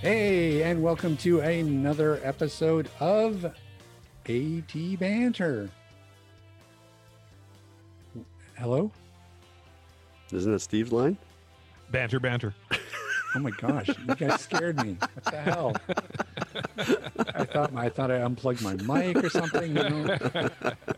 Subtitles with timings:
[0.00, 5.68] Hey, and welcome to another episode of AT Banter.
[8.56, 8.90] Hello?
[10.32, 11.18] Isn't that Steve's line?
[11.90, 12.54] Banter, banter.
[13.34, 14.96] Oh my gosh, you guys scared me.
[14.98, 15.76] What the hell?
[17.36, 19.76] I thought I thought I unplugged my mic or something.
[19.76, 20.18] You know?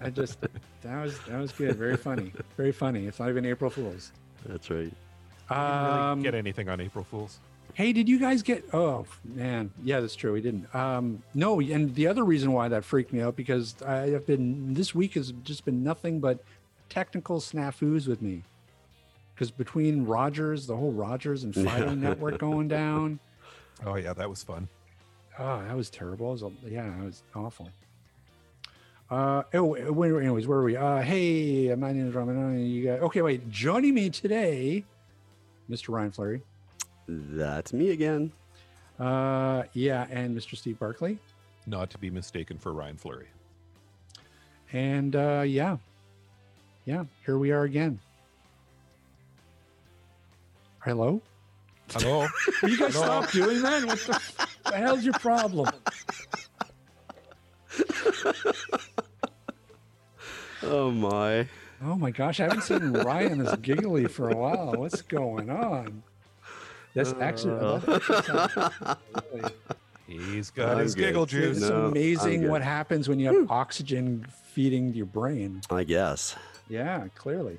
[0.00, 0.39] I just
[0.83, 1.77] that was that was good.
[1.77, 2.33] Very funny.
[2.56, 3.06] Very funny.
[3.06, 4.12] It's not even April Fools.
[4.47, 4.92] That's right.
[5.50, 7.41] Um, Get anything on April Fools?
[7.75, 8.65] Hey, did you guys get?
[8.75, 10.33] Oh man, yeah, that's true.
[10.34, 10.73] We didn't.
[10.75, 14.75] Um, no, and the other reason why that freaked me out because I have been
[14.75, 16.42] this week has just been nothing but
[16.91, 18.42] technical snafus with me.
[19.34, 23.19] Because between Rogers, the whole Rogers and Fido network going down,
[23.86, 24.69] Oh yeah, that was fun.
[25.39, 26.31] oh, that was terrible.
[26.33, 27.70] Was, a- yeah, it was awful.
[29.11, 30.77] Uh, oh, anyways, where are we?
[30.77, 32.67] Uh, hey, my name is Raman.
[32.67, 33.23] You got okay?
[33.23, 34.84] Wait, joining me today,
[35.70, 35.89] Mr.
[35.89, 36.42] Ryan Fleury.
[37.08, 38.33] That's me again.
[38.98, 40.56] Uh, yeah, and Mr.
[40.56, 41.19] Steve Barclay.
[41.67, 43.28] Not to be mistaken for Ryan Fleury.
[44.72, 45.77] And uh, yeah,
[46.84, 47.98] yeah, here we are again.
[50.80, 51.20] Hello?
[51.91, 52.27] Hello.
[52.62, 53.23] Will you guys Hello?
[53.23, 53.84] stop doing that?
[53.84, 55.69] What the, the hell's your problem?
[60.62, 61.47] Oh my.
[61.84, 64.73] Oh my gosh, I haven't seen Ryan this giggly for a while.
[64.74, 66.02] What's going on?
[66.95, 69.53] That's actually, that actually sounds
[70.07, 71.07] He's got I'm his good.
[71.07, 71.57] giggle juice.
[71.58, 75.63] it's No, amazing what happens when you have oxygen feeding your brain.
[75.70, 76.36] I guess.
[76.69, 77.58] Yeah, clearly.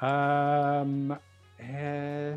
[0.00, 1.18] Um,
[1.58, 2.36] eh,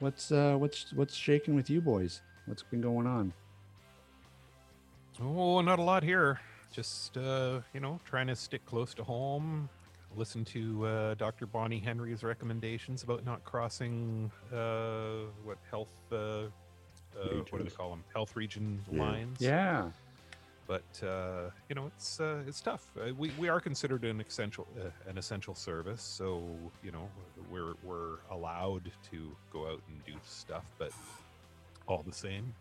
[0.00, 2.20] what's uh, what's what's shaking with you boys?
[2.46, 3.32] What's been going on?
[5.22, 6.40] Oh, not a lot here.
[6.72, 9.68] Just uh, you know, trying to stick close to home.
[10.16, 11.46] Listen to uh, Dr.
[11.46, 15.88] Bonnie Henry's recommendations about not crossing uh, what health.
[16.10, 16.48] Uh, uh,
[17.50, 18.04] what do they call them?
[18.12, 19.00] Health region Yeah.
[19.02, 19.36] lines.
[19.40, 19.90] Yeah,
[20.66, 22.86] but uh, you know it's uh, it's tough.
[22.98, 26.42] Uh, we, we are considered an essential uh, an essential service, so
[26.82, 27.08] you know
[27.50, 30.92] we're we're allowed to go out and do stuff, but
[31.86, 32.54] all the same,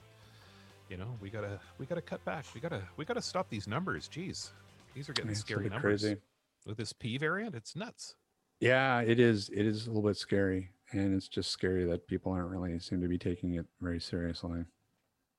[0.89, 2.45] you know we gotta we gotta cut back.
[2.55, 4.09] We gotta we gotta stop these numbers.
[4.09, 4.51] Jeez,
[4.93, 6.17] these are getting it's scary numbers crazy.
[6.65, 7.55] With this P variant.
[7.55, 8.15] It's nuts.
[8.59, 9.49] Yeah, it is.
[9.49, 13.01] It is a little bit scary, and it's just scary that people aren't really seem
[13.01, 14.63] to be taking it very seriously.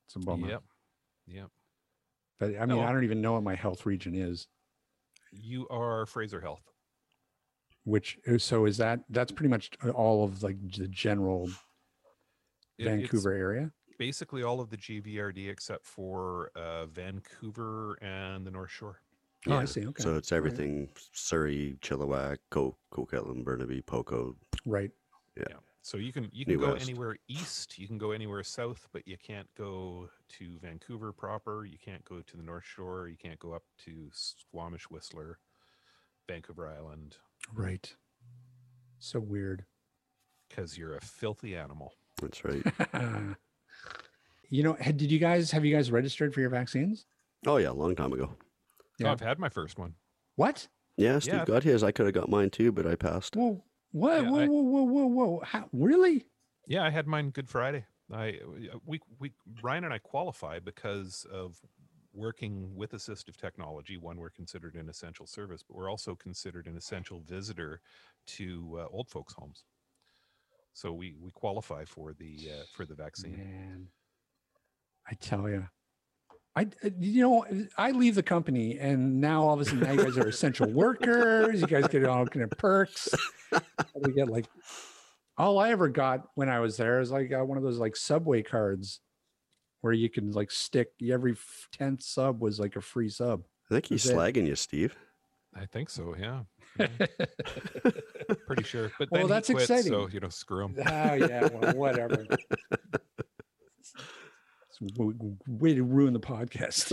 [0.07, 0.49] It's a bummer.
[0.49, 0.63] Yep,
[1.27, 1.49] yep.
[2.39, 2.81] But I mean, Oh.
[2.81, 4.47] I don't even know what my health region is.
[5.31, 6.63] You are Fraser Health.
[7.85, 8.99] Which uh, so is that?
[9.09, 11.49] That's pretty much all of like the general
[12.77, 13.71] It- Vancouver area.
[13.99, 18.99] basically all of the GVRD except for uh, Vancouver and the North Shore.
[19.47, 20.01] Oh, I see, okay.
[20.03, 20.45] So it's All right.
[20.45, 24.35] everything Surrey, Chilliwack, Co- Coquitlam, Burnaby, Poco.
[24.65, 24.91] Right.
[25.35, 25.43] Yeah.
[25.49, 25.55] Yeah.
[25.81, 26.87] So you can you can New go West.
[26.87, 31.65] anywhere east, you can go anywhere south, but you can't go to Vancouver proper.
[31.65, 33.09] You can't go to the North Shore.
[33.09, 35.39] You can't go up to Squamish, Whistler,
[36.29, 37.17] Vancouver Island,
[37.53, 37.93] Right.
[38.99, 39.65] So weird.
[40.47, 41.93] because you're a filthy animal.
[42.21, 42.63] That's right.
[44.49, 47.05] you know, did you guys have you guys registered for your vaccines?
[47.45, 48.29] oh yeah, a long time ago.
[49.01, 49.11] Oh, Yeah.
[49.11, 49.95] I've had my first one.
[50.35, 50.67] What?
[50.97, 51.45] Yeah, Steve Yeah.
[51.45, 51.83] got his.
[51.83, 53.35] I could have got mine too, but I passed.
[53.35, 54.23] Whoa, what?
[54.23, 55.39] Yeah, whoa, I- whoa, whoa, whoa, whoa!
[55.43, 56.25] How, really?
[56.67, 57.85] Yeah, I had mine Good Friday.
[58.11, 58.39] I
[58.85, 61.59] we we Ryan and I qualify because of
[62.13, 63.97] working with assistive technology.
[63.97, 67.81] One, we're considered an essential service, but we're also considered an essential visitor
[68.27, 69.63] to uh, old folks' homes.
[70.73, 73.37] So we we qualify for the uh, for the vaccine.
[73.37, 73.87] Man,
[75.09, 75.67] I tell you,
[76.55, 77.45] I uh, you know
[77.77, 80.69] I leave the company and now all of a sudden now you guys are essential
[80.69, 81.61] workers.
[81.61, 83.09] You guys get all kind of perks.
[83.95, 84.45] We get like
[85.37, 87.95] all I ever got when I was there is like uh, one of those like
[87.95, 88.99] subway cards
[89.81, 91.35] where you can like stick every
[91.71, 93.41] tenth sub was like a free sub.
[93.69, 94.17] I think he's That's it.
[94.17, 94.95] slagging you, Steve.
[95.55, 96.15] I think so.
[96.19, 96.41] Yeah,
[96.79, 96.87] Yeah,
[98.47, 98.91] pretty sure.
[98.97, 99.91] But Well, then that's he quit, exciting.
[99.91, 100.75] So you know, screw him.
[100.79, 102.25] Oh yeah, well, whatever.
[104.81, 106.91] It's a w- w- way to ruin the podcast.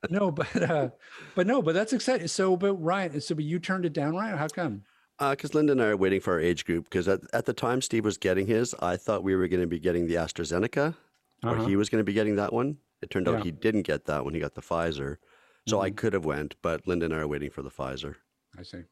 [0.10, 0.90] no, but uh,
[1.34, 2.28] but no, but that's exciting.
[2.28, 4.36] So, but Ryan, so but you turned it down, Ryan.
[4.38, 4.82] How come?
[5.18, 6.84] Because Linda and I are waiting for our age group.
[6.84, 9.66] Because at, at the time Steve was getting his, I thought we were going to
[9.66, 10.94] be getting the AstraZeneca
[11.42, 11.66] or Uh-huh.
[11.66, 12.76] he was going to be getting that one.
[13.02, 13.44] It turned out Yeah.
[13.44, 14.32] he didn't get that one.
[14.34, 15.16] He got the Pfizer.
[15.66, 15.96] So I Mhm.
[15.96, 18.14] could have went, but Linda and I are waiting for the Pfizer.
[18.56, 18.82] I see.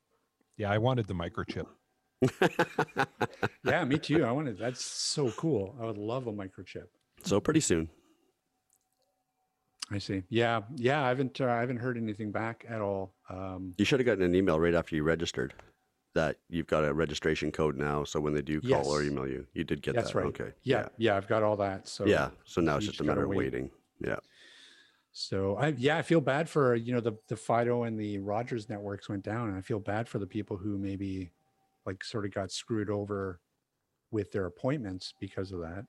[0.56, 1.66] Yeah, I wanted the microchip.
[3.64, 4.24] Yeah, me too.
[4.24, 4.58] I wanted.
[4.58, 5.74] That's so cool.
[5.80, 6.86] I would love a microchip.
[7.24, 7.88] so pretty soon.
[9.90, 10.22] I see.
[10.28, 11.04] Yeah, yeah.
[11.04, 11.40] I haven't.
[11.40, 13.14] Uh, I haven't heard anything back at all.
[13.30, 15.54] Um, You should have gotten an email right after you registered
[16.14, 18.02] that you've got a registration code now.
[18.02, 20.18] So when they do call or email you, you did get that's that.
[20.18, 20.26] right.
[20.28, 20.50] Okay.
[20.62, 21.16] Yeah, yeah.
[21.16, 21.86] I've got all that.
[21.86, 22.30] So Yeah.
[22.44, 23.38] So now it's just a matter of wait.
[23.38, 23.70] waiting.
[24.00, 24.16] Yeah.
[25.12, 28.68] So I yeah, I feel bad for you know the the Fido and the Rogers
[28.68, 31.30] networks went down, and I feel bad for the people who maybe
[31.86, 33.40] like sort of got screwed over
[34.10, 35.86] with their appointments because of that.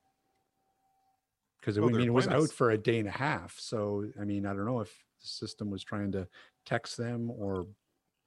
[1.60, 3.58] Because I Well, mean, it was out for a day and a half.
[3.58, 6.28] So I mean, I don't know if the system was trying to
[6.64, 7.66] text them or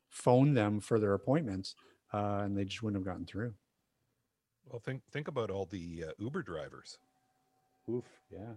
[0.09, 1.75] phone them for their appointments,
[2.13, 3.56] uh, and they just wouldn't have gotten through.
[4.65, 6.97] Well, think think about all the uh, Uber drivers.
[7.88, 8.23] Oof.
[8.29, 8.56] Yeah.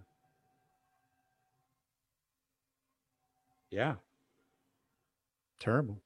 [3.69, 3.97] Yeah.
[5.59, 6.01] Terrible.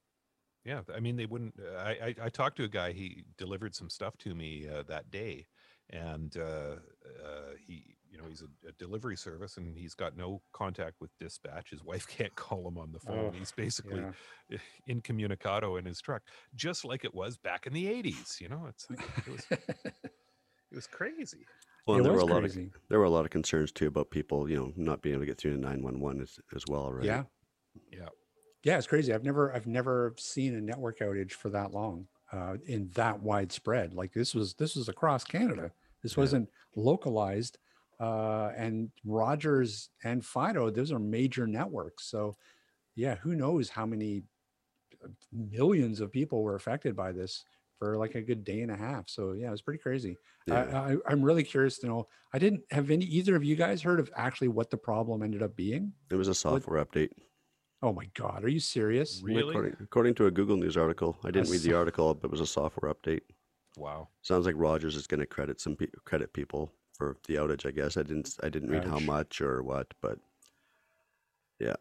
[0.69, 1.55] Yeah, I mean they wouldn't.
[1.59, 2.91] Uh, I, I I talked to a guy.
[2.91, 5.47] He delivered some stuff to me uh, that day,
[5.89, 6.75] and uh,
[7.25, 11.09] uh, he, you know, he's a, a delivery service, and he's got no contact with
[11.17, 11.71] dispatch.
[11.71, 13.31] His wife can't call him on the phone.
[13.31, 14.07] Oh, he's basically
[14.49, 14.59] Yeah.
[14.87, 16.21] incommunicado in his truck,
[16.53, 18.37] just like it was back in the '80s.
[18.39, 21.47] You know, it's like, it was it was crazy.
[21.85, 22.71] Well, and there were a lot crazy.
[22.71, 25.23] of there were a lot of concerns too about people, you know, not being able
[25.23, 27.07] to get through to nine one one as as well, right?
[27.07, 27.25] Yeah.
[27.91, 28.09] Yeah.
[28.63, 29.13] Yeah, it's crazy.
[29.13, 33.93] I've never I've never seen a network outage for that long, uh, in that widespread.
[33.93, 35.71] Like this was this was across Canada.
[36.03, 36.21] This Yeah.
[36.21, 37.57] wasn't localized.
[37.99, 42.05] Uh, and Rogers and Fido, those are major networks.
[42.05, 42.35] So
[42.95, 44.23] yeah, who knows how many
[45.03, 47.43] uh, millions of people were affected by this
[47.77, 49.09] for like a good day and a half.
[49.09, 50.17] So yeah, it was pretty crazy.
[50.47, 50.81] Yeah.
[50.81, 52.07] I, I'm really curious to know.
[52.33, 55.43] I didn't have any either of you guys heard of actually what the problem ended
[55.43, 55.93] up being.
[56.09, 57.11] It was a software update.
[57.81, 59.21] Oh my God, are you serious?
[59.23, 59.49] Really?
[59.49, 62.41] According, according to a Google News article, I didn't read the article, but it was
[62.41, 63.21] a software update.
[63.77, 64.09] Wow.
[64.21, 67.65] Sounds like Rogers is going to credit some pe- credit people for the outage.
[67.65, 70.19] I guess I didn't I didn't read how much or what, but
[71.59, 71.75] yeah,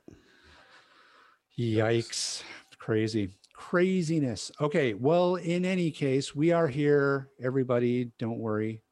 [1.58, 2.42] Yikes.
[2.78, 3.30] Crazy.
[3.52, 4.52] Craziness.
[4.60, 4.94] Okay.
[4.94, 7.28] Well, in any case, we are here.
[7.42, 8.82] Everybody, don't worry.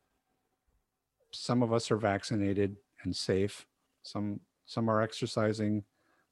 [1.30, 3.66] Some of us are vaccinated and safe.
[4.02, 5.84] Some some are exercising,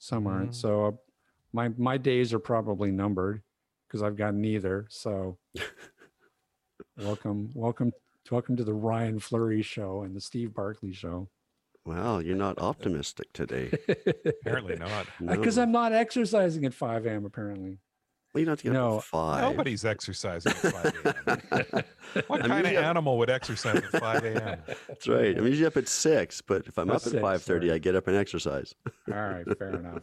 [0.04, 0.50] some aren't.
[0.50, 0.54] Mhm.
[0.54, 0.90] So uh,
[1.52, 3.42] my my days are probably numbered
[3.88, 4.86] because I've got neither.
[4.90, 5.38] So
[6.98, 7.92] welcome, welcome,
[8.30, 11.28] welcome to the Ryan Fleury show and the Steve Barclay show.
[11.86, 13.70] Wow, you're not optimistic today.
[14.40, 15.06] Apparently not.
[15.20, 15.62] Because No.
[15.64, 17.24] I'm not exercising at 5 a.m.
[17.26, 17.78] apparently.
[18.34, 19.42] Well, you don't have to get No, up at five.
[19.42, 21.16] Nobody's exercising at 5
[21.54, 21.84] a.m.
[22.26, 24.58] What I'm kind of up- animal would exercise at 5 a.m.?
[24.88, 25.38] That's right.
[25.38, 27.76] I'm usually up at six, but if I'm At up at five thirty, right.
[27.76, 28.74] I get up and exercise.
[29.08, 30.02] All right, fair enough.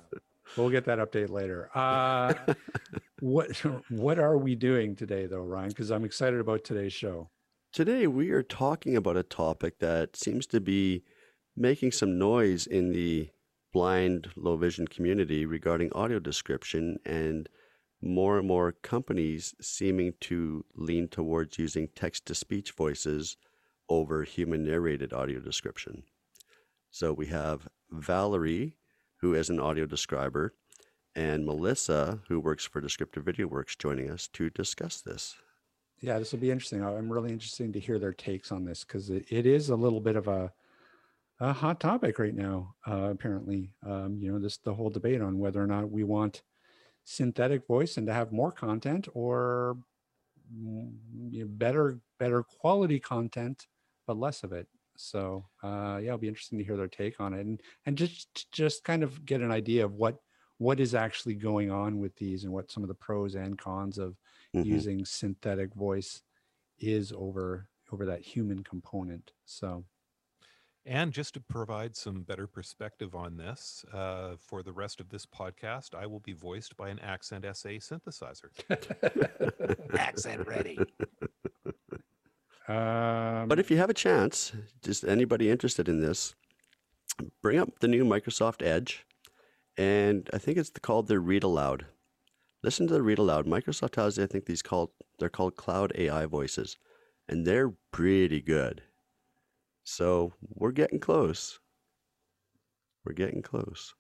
[0.58, 1.70] We'll get that update later.
[1.76, 2.34] Uh,
[3.20, 3.56] what
[3.90, 5.70] what are we doing today, though, Ryan?
[5.70, 7.30] Because I'm excited about today's show.
[7.74, 11.04] Today we are talking about a topic that seems to be
[11.56, 13.30] making some noise in the
[13.74, 17.48] blind low vision community regarding audio description and
[18.02, 23.38] more and more companies seeming to lean towards using text to speech voices
[23.90, 26.04] over human narrated audio description.
[26.90, 28.78] So we have Valerie,
[29.18, 30.54] who is an audio describer,
[31.16, 35.36] and Melissa, who works for Descriptive Video Works, joining us to discuss this.
[36.00, 36.84] Yeah, this will be interesting.
[36.84, 40.02] I'm really interested to hear their takes on this because it, it is a little
[40.02, 40.52] bit of a
[41.40, 42.76] a hot topic right now.
[42.88, 46.44] Uh, apparently, um, you know, this the whole debate on whether or not we want
[47.04, 49.78] synthetic voice and to have more content or
[50.54, 50.94] mm,
[51.32, 53.68] you know, better better quality content
[54.08, 54.68] but less of it.
[54.98, 58.52] So uh, yeah, it'll be interesting to hear their take on it and and just
[58.52, 60.18] just kind of get an idea of what
[60.58, 63.98] what is actually going on with these and what some of the pros and cons
[63.98, 64.18] of
[64.54, 64.86] Mhm.
[64.86, 66.22] using synthetic voice
[66.80, 69.34] is over over that human component.
[69.46, 69.86] So
[70.86, 75.28] And just to provide some better perspective on this, uh, for the rest of this
[75.28, 78.50] podcast, I will be voiced by an Accent SA synthesizer.
[80.00, 80.80] Accent ready.
[82.68, 86.34] um, But if you have a chance, just anybody interested in this,
[87.44, 89.06] bring up the new Microsoft Edge,
[89.78, 91.86] and I think it's called the Read Aloud.
[92.64, 93.46] Listen to the Read Aloud.
[93.46, 96.78] Microsoft has, I think these called they're called Cloud AI voices,
[97.30, 98.82] and they're pretty good.
[99.84, 101.60] So we're getting close.
[103.06, 103.94] We're getting close.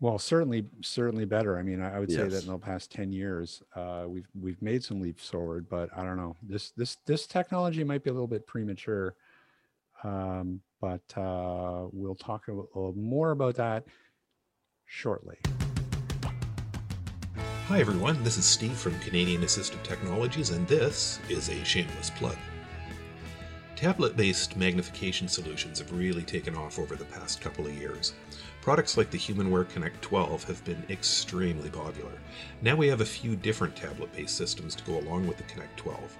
[0.00, 1.58] well, certainly certainly better.
[1.58, 4.60] I mean, I, I would say that in the past ten years, uh, we've we've
[4.62, 5.68] made some leaps forward.
[5.68, 9.14] But I don't know this this this technology might be a little bit premature.
[10.04, 13.84] Um, but uh, we'll talk a little more about that
[14.86, 15.36] shortly.
[17.66, 18.22] Hi, everyone.
[18.22, 22.36] This is Steve from Canadian Assistive Technologies, and this is a shameless plug.
[23.78, 28.12] Tablet based magnification solutions have really taken off over the past couple of years.
[28.60, 32.10] Products like the HumanWare Connect 12 have been extremely popular.
[32.60, 35.76] Now we have a few different tablet based systems to go along with the Connect
[35.76, 36.18] 12.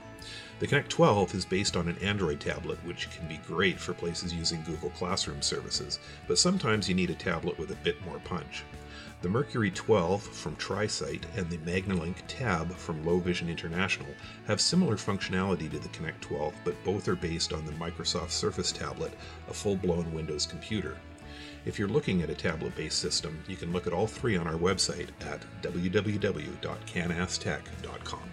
[0.60, 4.32] The Connect 12 is based on an Android tablet, which can be great for places
[4.32, 5.98] using Google Classroom services,
[6.28, 8.62] but sometimes you need a tablet with a bit more punch.
[9.20, 14.06] The Mercury 12 from TriSight and the MagnaLink Tab from Low Vision International
[14.46, 18.70] have similar functionality to the Connect 12, but both are based on the Microsoft Surface
[18.70, 19.12] tablet,
[19.48, 20.96] a full blown Windows computer.
[21.64, 24.46] If you're looking at a tablet based system, you can look at all three on
[24.46, 28.30] our website at www.canastech.com.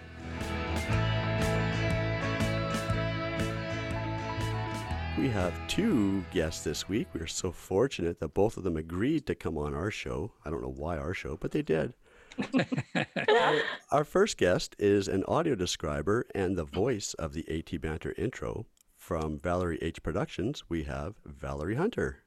[5.18, 7.08] We have two guests this week.
[7.14, 10.34] We are so fortunate that both of them agreed to come on our show.
[10.44, 11.94] I don't know why our show, but they did.
[13.92, 18.66] our first guest is an audio describer and the voice of the AT Banter intro.
[18.98, 22.24] From Valerie H Productions, we have Valerie Hunter.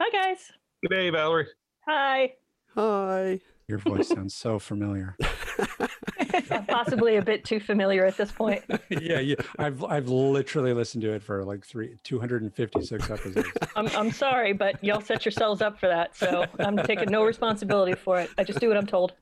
[0.00, 0.50] Hi, guys.
[0.80, 1.48] Good day, Valerie.
[1.86, 2.32] Hi.
[2.74, 3.40] Hi.
[3.68, 5.14] Your voice sounds so familiar.
[6.68, 8.62] Possibly a bit too familiar at this point.
[8.88, 9.36] yeah, yeah.
[9.58, 13.48] I've I've literally listened to it for like three two hundred and fifty six episodes.
[13.76, 17.94] I'm I'm sorry, but y'all set yourselves up for that, so I'm taking no responsibility
[17.94, 18.30] for it.
[18.38, 19.12] I just do what I'm told.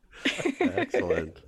[0.61, 1.43] Excellent.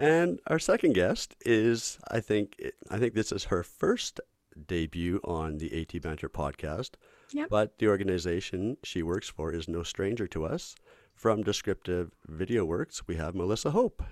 [0.00, 4.20] and our second guest is, I think, I think this is her first
[4.66, 6.90] debut on the AT Banter podcast.
[7.32, 7.48] Yep.
[7.48, 10.76] But the organization she works for is no stranger to us.
[11.14, 14.02] From Descriptive Video Works, we have Melissa Hope.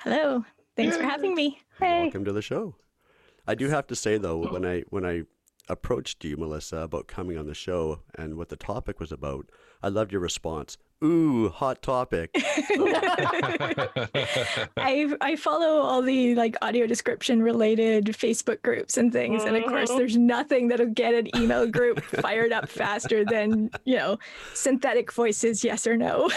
[0.00, 0.44] Hello.
[0.76, 1.60] Thanks for having me.
[1.78, 2.02] Hey.
[2.04, 2.76] Welcome to the show.
[3.46, 5.24] I do have to say though, when I when I
[5.68, 9.50] approached you, Melissa, about coming on the show and what the topic was about,
[9.82, 10.78] I loved your response.
[11.02, 12.30] Ooh, hot topic.
[14.76, 19.64] I I follow all the like audio description related Facebook groups and things, and of
[19.64, 20.26] course, there's mm-hmm.
[20.26, 24.18] nothing that'll get an email group fired up faster than you know
[24.54, 26.30] synthetic voices, yes or no.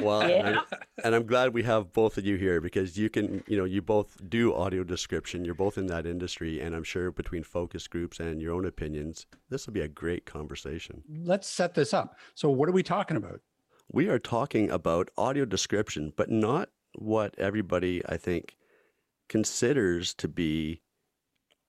[0.00, 0.60] Well, and, Yeah.
[0.70, 3.64] I'm, and I'm glad we have both of you here because you can, you know,
[3.64, 5.44] you both do audio description.
[5.44, 9.26] You're both in that industry, and I'm sure between focus groups and your own opinions,
[9.50, 11.02] this will be a great conversation.
[11.08, 12.16] Let's set this up.
[12.34, 13.40] So, what are we talking about?
[13.94, 18.56] We are talking about audio description, but not what everybody, I think,
[19.28, 20.82] considers to be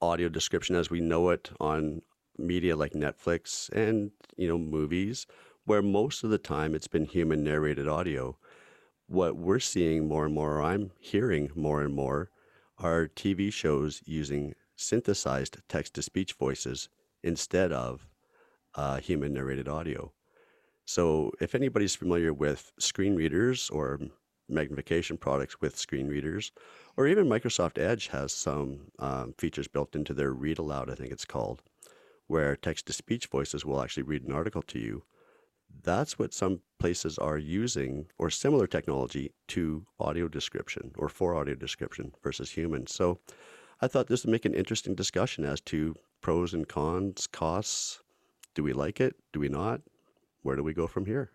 [0.01, 2.01] audio description as we know it on
[2.35, 5.27] media like Netflix and, you know, movies,
[5.65, 8.39] where most of the time it's been human narrated audio.
[9.05, 12.31] What we're seeing more and more, or I'm hearing more and more,
[12.79, 16.89] are TV shows using synthesized text to speech voices
[17.21, 18.07] instead of
[18.73, 20.11] uh, human narrated audio.
[20.85, 23.99] So, if anybody's familiar with screen readers or
[24.47, 26.51] magnification products with screen readers,
[26.95, 31.11] or even Microsoft Edge has some um, features built into their read aloud, I think
[31.11, 31.63] it's called,
[32.27, 35.03] where text to speech voices will actually read an article to you.
[35.83, 41.55] That's what some places are using, or similar technology to audio description or for audio
[41.55, 42.85] description versus human.
[42.85, 43.19] So,
[43.81, 48.01] I thought this would make an interesting discussion as to pros and cons, costs.
[48.53, 49.15] Do we like it?
[49.33, 49.81] Do we not?
[50.45, 51.31] Where do we go from here?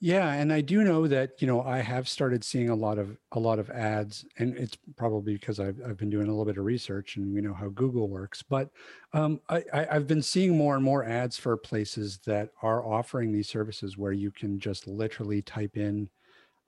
[0.00, 3.18] Yeah, and I do know that you know I have started seeing a lot of
[3.32, 6.56] a lot of ads, and it's probably because I've I've been doing a little bit
[6.56, 8.40] of research, and we know how Google works.
[8.42, 8.70] But
[9.12, 13.32] um, I, I I've been seeing more and more ads for places that are offering
[13.32, 16.10] these services where you can just literally type in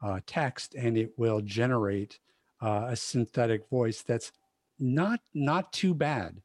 [0.02, 2.20] uh, text, and it will generate
[2.60, 4.32] uh, a synthetic voice that's
[4.78, 6.42] not not too bad.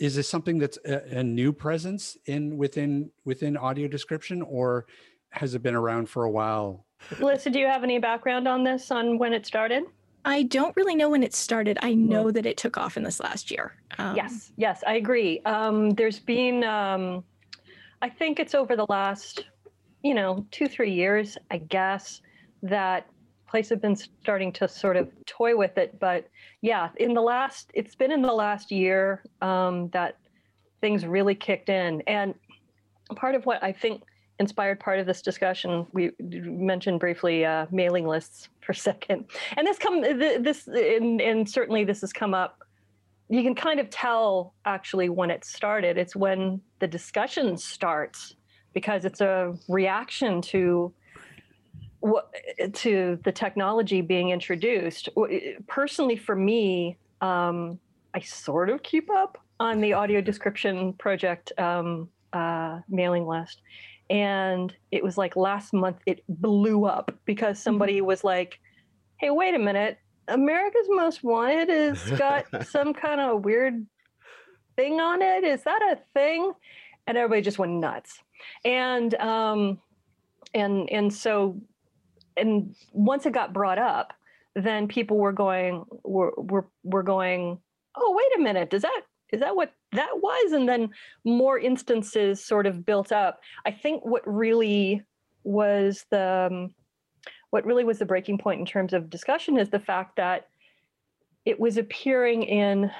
[0.00, 4.86] Is this something that's a, a new presence in within within audio description, or
[5.28, 6.86] has it been around for a while?
[7.18, 9.84] Melissa, do you have any background on this, on when it started?
[10.24, 11.78] I don't really know when it started.
[11.82, 13.74] I know that it took off in this last year.
[13.98, 15.40] Um, yes, yes, I agree.
[15.44, 17.24] Um, there's been, um,
[18.02, 19.46] I think it's over the last,
[20.02, 22.20] you know, two, three years, I guess,
[22.62, 23.06] that
[23.50, 25.98] places have been starting to sort of toy with it.
[25.98, 26.28] But
[26.62, 30.16] yeah, in the last, it's been in the last year um, that
[30.80, 32.02] things really kicked in.
[32.06, 32.34] And
[33.16, 34.02] part of what I think
[34.38, 39.26] inspired part of this discussion, we mentioned briefly uh, mailing lists for a second.
[39.56, 42.64] And this come, this, and, and certainly this has come up
[43.30, 45.96] you can kind of tell actually when it started.
[45.96, 48.34] It's when the discussion starts
[48.74, 50.92] because it's a reaction to
[52.72, 55.08] to the technology being introduced.
[55.66, 57.78] Personally, for me, um,
[58.14, 63.60] I sort of keep up on the audio description project um, uh, mailing list,
[64.08, 68.58] and it was like last month it blew up because somebody was like,
[69.18, 69.98] "Hey, wait a minute!
[70.28, 73.86] America's Most Wanted has got some kind of weird
[74.76, 75.44] thing on it.
[75.44, 76.52] Is that a thing?"
[77.06, 78.18] And everybody just went nuts.
[78.64, 79.78] And um,
[80.54, 81.60] and and so
[82.36, 84.12] and once it got brought up,
[84.54, 87.58] then people were going were were, were going,
[87.96, 90.52] oh wait a minute, does that is that what that was?
[90.52, 90.90] And then
[91.24, 93.40] more instances sort of built up.
[93.64, 95.02] I think what really
[95.44, 96.74] was the um,
[97.50, 100.48] what really was the breaking point in terms of discussion is the fact that
[101.44, 102.90] it was appearing in,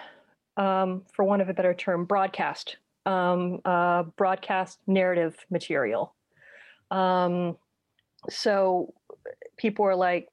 [0.57, 6.15] um, for want of a better term, broadcast um, uh, broadcast narrative material.
[6.91, 7.57] Um,
[8.29, 8.93] so
[9.61, 10.29] people were like,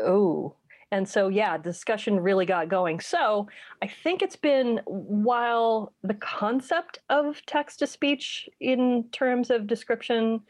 [0.00, 0.54] oh.
[0.92, 3.00] And so, yeah, discussion really got going.
[3.00, 3.48] So
[3.82, 10.40] I think it's been while the concept of text to speech in terms of description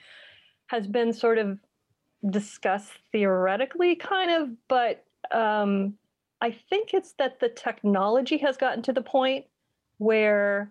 [0.66, 1.58] has been sort of
[2.28, 5.94] discussed theoretically, kind of, but um,
[6.42, 9.46] I think it's that the technology has gotten to the point
[9.96, 10.70] where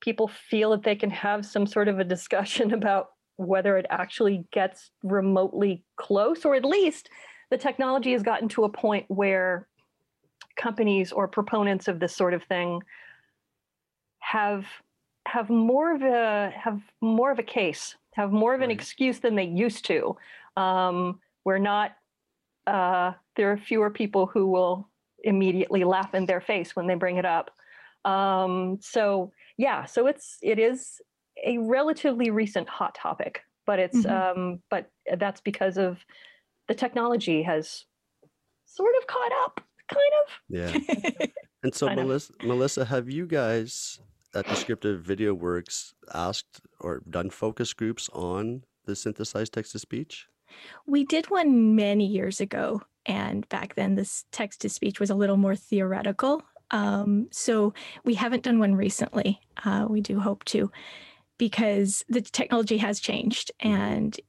[0.00, 3.10] people feel that they can have some sort of a discussion about
[3.42, 7.08] whether it actually gets remotely close, or at least
[7.50, 9.68] the technology has gotten to a point where
[10.56, 12.82] companies or proponents of this sort of thing
[14.20, 14.66] have
[15.26, 18.76] have more of a have more of a case, have more of an Right.
[18.78, 20.16] excuse than they used to.
[20.56, 21.96] Um, we're not.
[22.66, 24.88] Uh, there are fewer people who will
[25.24, 27.50] immediately laugh in their face when they bring it up.
[28.04, 31.00] Um, so yeah, so it's it is
[31.44, 34.10] a relatively recent hot topic, but it's Mhm.
[34.36, 34.88] um, but
[35.18, 36.04] that's because of
[36.68, 37.84] the technology has
[38.66, 40.40] sort of caught up, kind of.
[40.48, 41.26] Yeah.
[41.64, 44.00] And so, Melissa, Melissa, have you guys
[44.34, 50.26] at Descriptive Video Works asked or done focus groups on the synthesized text to speech?
[50.86, 55.14] We did one many years ago, and back then this text to speech was a
[55.14, 56.42] little more theoretical.
[56.72, 59.38] Um, so we haven't done one recently.
[59.64, 60.68] Uh, we do hope to,
[61.42, 63.50] because the technology has changed.
[63.64, 63.76] Mm-hmm.
[63.76, 64.20] And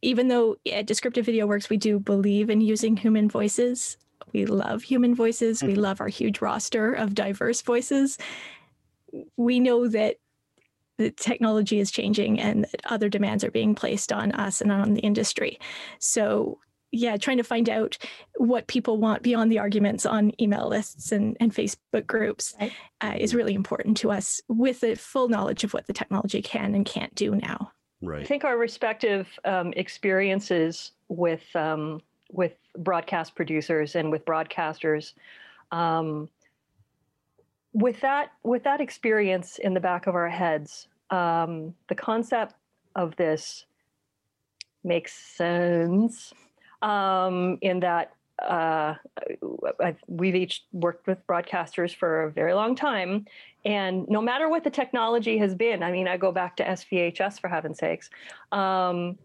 [0.00, 3.98] even though at Descriptive Video Works we do believe in using human voices,
[4.32, 5.62] we love human voices.
[5.62, 5.82] We mm-hmm.
[5.82, 8.16] love our huge roster of diverse voices.
[9.36, 10.16] We know that
[10.96, 14.94] the technology is changing and that other demands are being placed on us and on
[14.94, 15.58] the industry.
[15.98, 16.60] So,
[16.94, 17.98] yeah, trying to find out
[18.36, 22.72] what people want beyond the arguments on email lists and, and Facebook groups Right.
[23.00, 26.74] uh, is really important to us with the full knowledge of what the technology can
[26.74, 27.72] and can't do now.
[28.02, 28.22] Right.
[28.22, 35.12] I think our respective um, experiences with um, with broadcast producers and with broadcasters,
[35.70, 36.28] um,
[37.72, 42.54] with that with that experience in the back of our heads, um, the concept
[42.94, 43.66] of this
[44.82, 46.32] makes sense.
[46.82, 48.94] Um, in that uh,
[49.80, 53.26] I've, we've each worked with broadcasters for a very long time,
[53.64, 57.40] and no matter what the technology has been, I mean, I go back to SVHS
[57.40, 58.10] for heaven's sakes.
[58.52, 59.18] Um,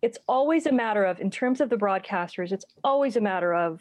[0.00, 3.80] it's always a matter of, in terms of the broadcasters, it's always a matter of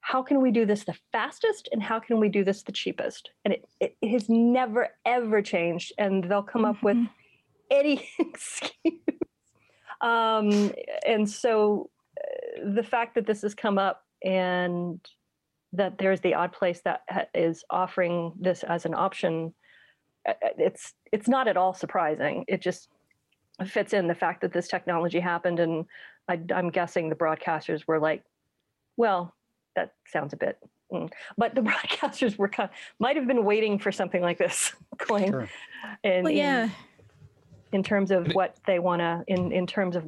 [0.00, 3.30] how can we do this the fastest and how can we do this the cheapest?
[3.44, 5.92] And it, it, it has never, ever changed.
[5.98, 7.10] And they'll come up with Mhm.
[7.70, 8.72] any excuse.
[10.00, 10.72] Um,
[11.06, 15.00] and so uh, the fact that this has come up and
[15.72, 19.52] that there's the odd place that ha- is offering this as an option,
[20.28, 22.44] uh, uh, it's it's not at all surprising.
[22.48, 22.88] It just
[23.66, 25.86] fits in the fact that this technology happened, and
[26.28, 28.22] I, I'm guessing the broadcasters were like,
[28.96, 29.34] "Well,
[29.74, 30.58] that sounds a bit."
[30.92, 34.72] mm." But the broadcasters were kind of, might have been waiting for something like this
[35.08, 35.48] going, Sure.
[36.04, 36.68] in, Well, in- yeah.
[37.72, 40.04] In terms of what they want to, in in terms of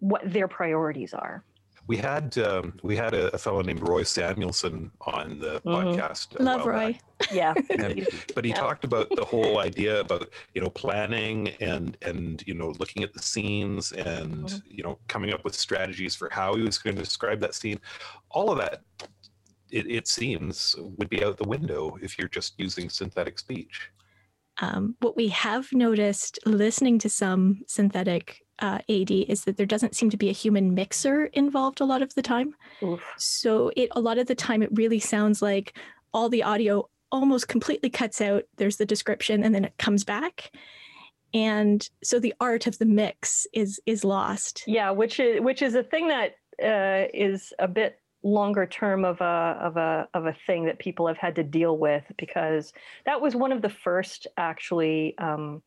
[0.00, 1.44] what their priorities are.
[1.86, 5.96] We had um, we had a, a fellow named Roy Samuelson on the Mhm.
[5.96, 6.38] podcast.
[6.38, 6.92] Love Roy.
[6.92, 7.32] back.
[7.32, 8.56] Yeah, And- but he Yeah.
[8.56, 13.12] talked about the whole idea about you know planning and and you know looking at
[13.12, 14.62] the scenes and Mhm.
[14.66, 17.80] you know coming up with strategies for how he was going to describe that scene
[18.30, 18.82] all of that
[19.70, 23.90] it, it seems would be out the window if you're just using synthetic speech
[24.60, 29.96] Um, what we have noticed listening to some synthetic uh, AD is that there doesn't
[29.96, 32.54] seem to be a human mixer involved a lot of the time.
[32.82, 33.02] Oof.
[33.16, 35.78] So it a lot of the time it really sounds like
[36.12, 38.44] all the audio almost completely cuts out.
[38.56, 40.50] There's the description and then it comes back.
[41.32, 44.64] And so the art of the mix is is lost.
[44.66, 49.20] yeah, which is which is a thing that uh, is a bit longer term of
[49.20, 52.72] a of a of a thing that people have had to deal with because
[53.06, 55.62] that was one of the first actually um,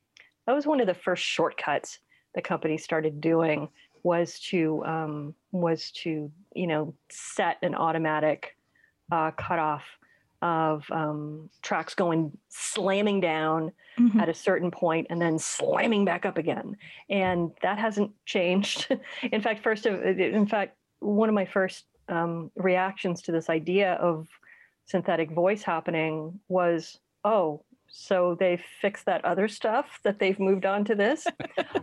[0.46, 2.00] that was one of the first shortcuts
[2.36, 3.68] the company started doing
[4.04, 8.56] was to um, was to you know set an automatic
[9.12, 9.84] uh, cutoff
[10.42, 14.20] of um, tracks going slamming down Mhm.
[14.20, 16.76] at a certain point and then slamming back up again
[17.12, 18.88] and that hasn't changed
[19.32, 23.94] in fact first of in fact one of my first um, reactions to this idea
[23.94, 24.28] of
[24.86, 27.64] synthetic voice happening was oh
[27.96, 31.26] so they fixed that other stuff that they've moved on to this?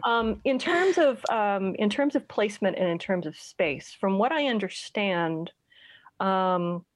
[0.05, 4.17] Um, in terms of um, in terms of placement and in terms of space from
[4.19, 5.53] what i understand
[6.21, 6.87] um,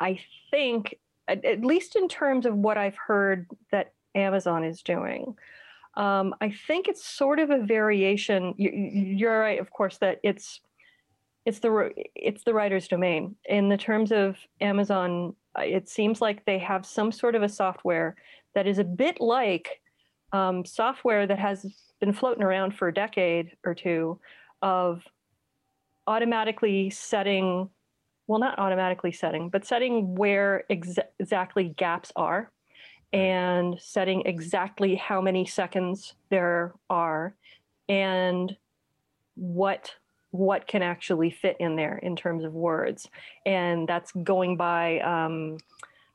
[0.00, 0.18] i
[0.50, 5.36] think at, at least in terms of what i've heard that amazon is doing
[5.98, 10.18] um, i think it's sort of a variation you, you- you're right of course that
[10.22, 10.60] it's
[11.46, 13.36] it's the it's the writer's domain.
[13.46, 17.48] In the terms of amazon uh, it seems like they have some sort of a
[17.48, 18.14] software
[18.54, 19.80] that is a bit like
[20.32, 21.66] um, software that has
[22.00, 24.18] been floating around for a decade or two
[24.62, 25.02] of
[26.06, 27.68] automatically setting
[28.26, 32.50] well not automatically setting but setting where exa- exactly gaps are
[33.12, 37.34] and setting exactly how many seconds there are
[37.88, 38.56] and
[39.34, 39.94] what
[40.30, 43.08] what can actually fit in there in terms of words
[43.46, 45.58] and that's going by um,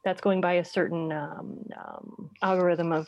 [0.05, 3.07] that's going by a certain um, um, algorithm of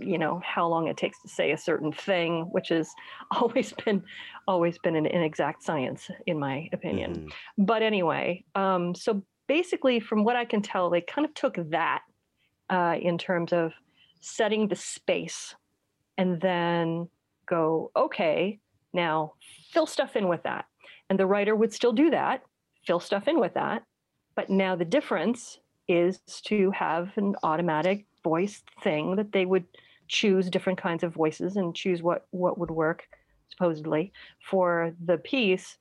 [0.00, 2.90] you know how long it takes to say a certain thing which has
[3.30, 4.02] always been
[4.46, 7.32] always been an inexact science in my opinion Mhm.
[7.58, 12.02] but anyway um, so basically from what i can tell they kind of took that
[12.70, 13.72] uh, in terms of
[14.20, 15.54] setting the space
[16.18, 17.08] and then
[17.46, 18.58] go okay
[18.92, 19.34] now
[19.70, 20.66] fill stuff in with that.
[21.08, 22.42] And the writer would still do that
[22.86, 23.84] fill stuff in with that.
[24.34, 29.64] But now the difference is to have an automatic voice thing that they would
[30.08, 33.06] choose different kinds of voices and choose what what would work
[33.50, 34.12] supposedly
[34.50, 35.76] for the piece.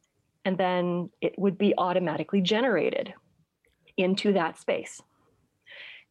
[0.45, 3.13] And then it would be automatically generated
[3.97, 5.01] into that space.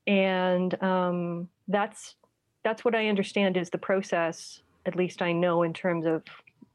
[0.07, 2.17] And um, that's
[2.63, 6.23] that's what i understand is the process at least i know in terms of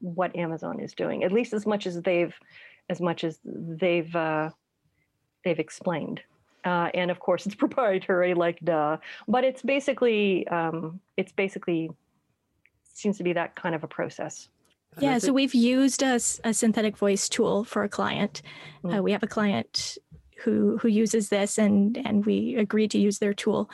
[0.00, 2.34] what amazon is doing at least as much as they've
[2.88, 4.50] as much as they've uh,
[5.44, 6.20] they've explained
[6.64, 8.96] uh, and of course it's proprietary like duh
[9.28, 11.90] but it's basically um, it's basically
[12.92, 14.48] seems to be that kind of a process
[14.98, 18.40] Yeah, so we've used a synthetic voice tool for a client.
[18.82, 19.02] Uh, Mm.
[19.02, 19.98] we have a client
[20.42, 23.68] who who uses this, and and we agreed to use their tool,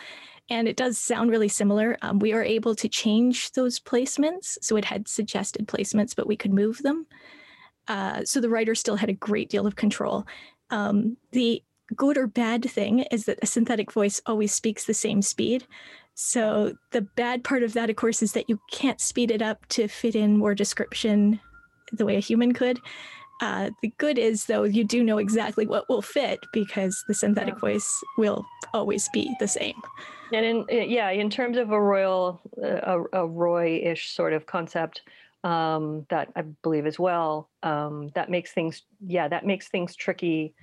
[0.48, 1.96] and it does sound really similar.
[2.02, 6.36] Um, we are able to change those placements, so it had suggested placements, but we
[6.36, 7.06] could move them.
[7.88, 10.26] Uh, so the writer still had a great deal of control.
[10.70, 11.62] Um, the
[11.94, 15.66] good or bad thing is that a synthetic voice always speaks the same speed.
[16.14, 19.66] So the bad part of that, of course, is that you can't speed it up
[19.70, 21.40] to fit in more description
[21.92, 22.78] the way a human could.
[23.40, 27.54] Uh, the good is, though, you do know exactly what will fit because the synthetic
[27.54, 27.60] Yeah.
[27.60, 29.74] voice will always be the same.
[30.32, 34.46] And in uh, yeah, in terms of a royal, uh, a, a Roy-ish sort of
[34.46, 35.02] concept,
[35.44, 40.54] um, that I believe as well, um, that makes things yeah, that makes things tricky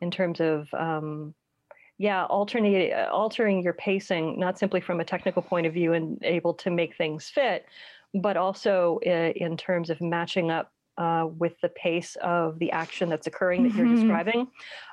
[0.00, 1.34] in terms of um,
[1.98, 6.54] yeah, alternate altering your pacing, not simply from a technical point of view and able
[6.54, 7.66] to make things fit,
[8.14, 13.08] but also uh, in terms of matching up uh, with the pace of the action
[13.08, 13.86] that's occurring that you're Mhm.
[13.86, 14.50] describing.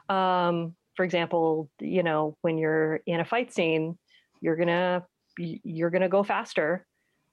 [0.10, 3.98] Um, for example, you know, when you're in a fight scene,
[4.42, 5.06] you're gonna
[5.38, 6.86] you're gonna go faster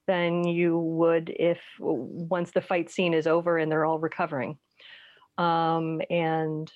[0.07, 4.57] than you would if once the fight scene is over and they're all recovering.
[5.37, 6.71] Um, and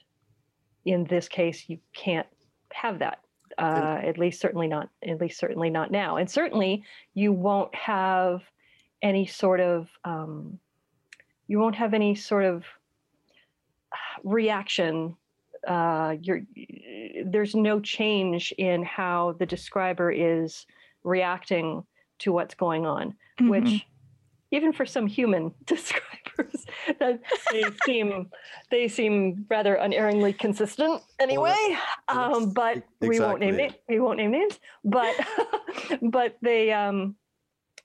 [0.85, 2.27] in this case, you can't
[2.73, 3.19] have that.
[3.57, 4.89] Uh, at least certainly not.
[5.07, 6.17] At least certainly not now.
[6.17, 8.41] And certainly you won't have
[9.01, 10.59] any sort of um,
[11.47, 12.63] you won't have any sort of
[14.23, 15.15] reaction
[15.69, 16.41] uh, you're,
[17.25, 20.65] there's no change in how the describer is
[21.03, 21.83] reacting
[22.19, 23.49] to what's going on, Mhm.
[23.49, 23.85] which
[24.51, 26.65] even for some human describers,
[26.99, 28.29] that they seem
[28.71, 31.55] they seem rather unerringly consistent anyway.
[32.11, 33.77] well, um, but e- we won't name exactly.
[33.77, 33.83] it.
[33.87, 34.59] We won't name names.
[34.83, 35.15] But
[36.01, 37.15] but they um,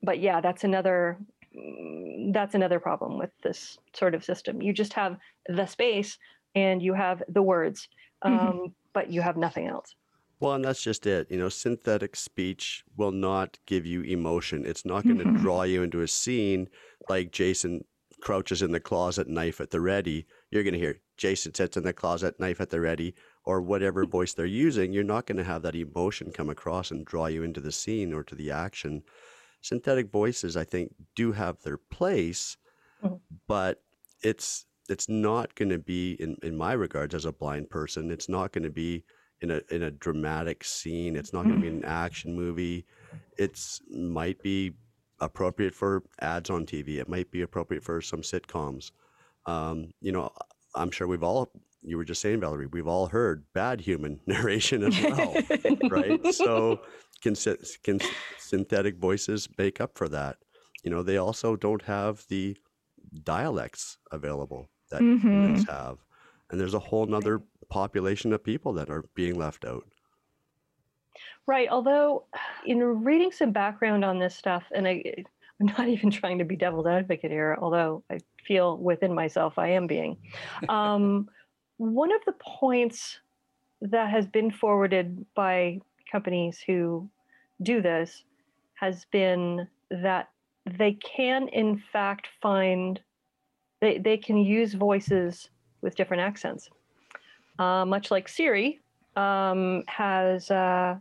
[0.03, 1.19] but yeah, that's another
[1.57, 4.63] mm, that's another problem with this sort of system.
[4.63, 6.19] You just have the space
[6.55, 7.89] and you have the words,
[8.23, 8.75] um, Mhm.
[8.93, 9.95] but you have nothing else.
[10.41, 11.31] Well, and that's just it.
[11.31, 14.67] You know, synthetic speech will not give you emotion.
[14.67, 15.41] It's not going to Mhm.
[15.41, 16.69] draw you into a scene
[17.09, 17.85] like Jason
[18.21, 21.83] crouches in the closet, knife at the ready, you're going to hear Jason sits in
[21.85, 23.15] the closet, knife at the ready,
[23.45, 24.93] or whatever voice they're using.
[24.93, 28.13] You're not going to have that emotion come across and draw you into the scene
[28.15, 29.03] or to the action.
[29.61, 32.57] Synthetic voices, I think, do have their place,
[33.03, 33.21] Mhm.
[33.47, 33.83] but
[34.23, 38.29] it's it's not going to be in, in my regards as a blind person it's
[38.29, 39.05] not going to be
[39.41, 42.85] in a in a dramatic scene it's not going to be an action movie
[43.39, 44.73] it's might be
[45.21, 48.91] appropriate for ads on tv it might be appropriate for some sitcoms.
[49.47, 50.31] Um, you know
[50.75, 51.51] i'm sure we've all
[51.83, 55.35] you were just saying valerie we've all heard bad human narration as well
[55.91, 56.35] right?
[56.35, 56.81] So
[57.25, 57.35] can,
[57.83, 58.01] can
[58.39, 60.37] synthetic voices make up for that?
[60.83, 62.57] You know they also don't have the
[63.23, 65.99] dialects available that humans have
[66.51, 69.85] and there's a whole nother population of people that are being left out
[71.47, 71.69] Right.
[71.71, 72.25] Although,
[72.65, 75.03] in reading some background on this stuff, and I,
[75.61, 79.69] I'm not even trying to be devil's advocate here, although I feel within myself I
[79.69, 80.17] am being.
[80.69, 81.29] Um,
[81.77, 83.19] one of the points
[83.83, 85.81] that has been forwarded by
[86.11, 87.09] companies who
[87.63, 88.25] do this
[88.75, 90.31] has been that
[90.79, 93.01] they can, in fact, find
[93.85, 95.51] they, they can use voices
[95.83, 96.71] with different accents.
[97.59, 98.81] Uh, much like Siri
[99.17, 100.51] um, has.
[100.51, 100.97] Uh,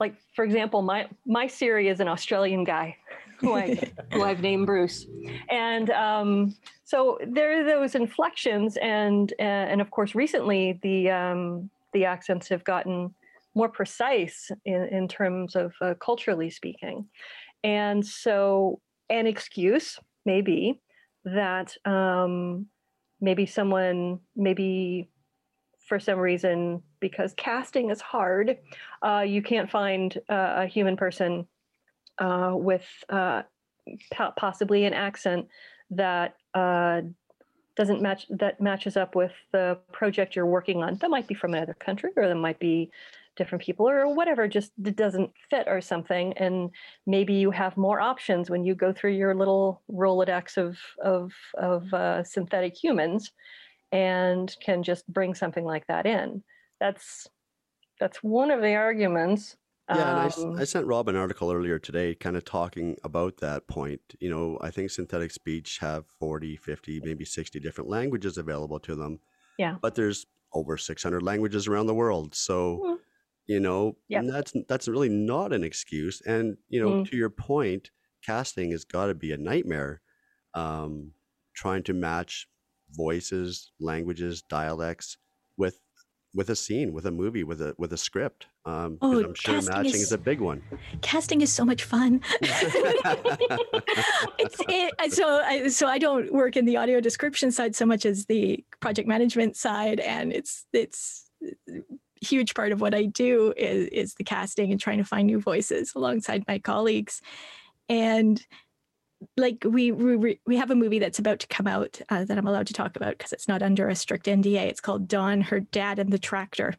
[0.00, 2.96] like for example my my siri is an australian guy
[3.40, 3.76] who i
[4.12, 5.06] who i've named bruce
[5.50, 11.70] and um, so there are those inflections and uh, and of course recently the um,
[11.92, 13.12] the accents have gotten
[13.54, 17.06] more precise in, in terms of uh, culturally speaking
[17.64, 20.80] and so an excuse may be
[21.34, 22.66] that um,
[23.20, 25.10] maybe someone maybe
[25.88, 28.58] for some reason because casting is hard
[29.02, 31.46] uh, you can't find uh, a human person
[32.18, 33.42] uh, with uh,
[34.36, 35.48] possibly an accent
[35.90, 37.00] that uh,
[37.76, 40.96] doesn't match that matches up with the project you're working on.
[40.96, 42.90] That might be from another country, or that might be
[43.38, 44.46] different people, or whatever.
[44.48, 46.34] Just doesn't fit or something.
[46.36, 46.70] And
[47.06, 51.94] maybe you have more options when you go through your little rolodex of of of
[51.94, 53.32] uh, synthetic humans,
[53.92, 56.42] and can just bring something like that in.
[56.80, 57.26] That's
[58.00, 59.56] that's one of the arguments.
[59.90, 63.38] Yeah, and I Um, I, sent Rob an article earlier today kind of talking about
[63.38, 64.02] that point.
[64.20, 68.94] You know, I think synthetic speech have 40, 50, maybe 60 different languages available to
[68.94, 69.20] them.
[69.58, 69.76] Yeah.
[69.80, 72.34] But there's over 600 languages around the world.
[72.34, 72.98] So, Mm.
[73.48, 74.24] You know, Yep.
[74.28, 76.20] that's that's really not an excuse.
[76.26, 77.10] And, you know, Mm.
[77.10, 77.90] to your point,
[78.24, 80.00] casting has got to be a nightmare
[80.54, 81.12] um,
[81.54, 82.46] trying to match
[82.92, 85.16] voices, languages, dialects
[85.56, 85.80] with
[86.34, 88.46] with a scene, with a movie, with a with a script.
[88.66, 90.62] Um, Oh, I'm sure casting matching is is- a big one.
[91.00, 92.20] Casting is so much fun.
[94.38, 98.04] it's it, so I, so I don't work in the audio description side so much
[98.04, 101.30] as the project management side, and it's it's
[102.22, 105.40] huge part of what I do is is the casting and trying to find new
[105.40, 107.20] voices alongside my colleagues,
[107.88, 108.44] and
[109.36, 112.46] like we we we have a movie that's about to come out uh, that I'm
[112.46, 114.66] allowed to talk about because it's not under a strict NDA.
[114.66, 116.74] It's called Dawn, Her Dad, and the Tractor,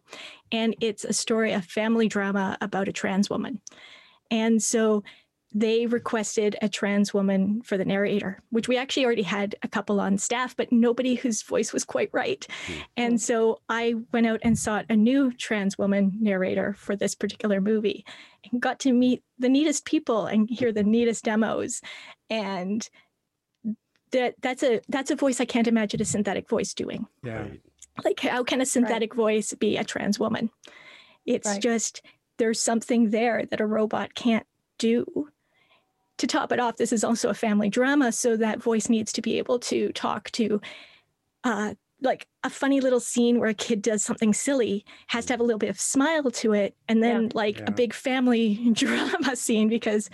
[0.51, 3.61] and it's a story, a family drama about a trans woman.
[4.31, 5.03] And so
[5.53, 9.99] they requested a trans woman for the narrator, which we actually already had a couple
[9.99, 12.45] on staff, but nobody whose voice was quite right.
[12.67, 12.73] Hmm.
[12.97, 17.61] And so I went out and sought a new trans woman narrator for this particular
[17.61, 18.05] movie
[18.51, 21.81] and got to meet the neatest people and hear the neatest demos.
[22.29, 22.87] And
[24.11, 27.45] that that's a that's a voice I can't imagine a synthetic voice doing Yeah.
[28.03, 30.49] Like how can a synthetic voice be a trans woman
[31.25, 31.61] it's Right.
[31.61, 32.01] just
[32.37, 34.47] there's something there that a robot can't
[34.79, 35.29] do
[36.19, 39.21] to top it off this is also a family drama so that voice needs to
[39.21, 40.61] be able to talk to
[41.43, 45.39] uh like a funny little scene where a kid does something silly has to have
[45.41, 47.65] a little bit of smile to it and then like Yeah.
[47.67, 50.09] a big family drama scene because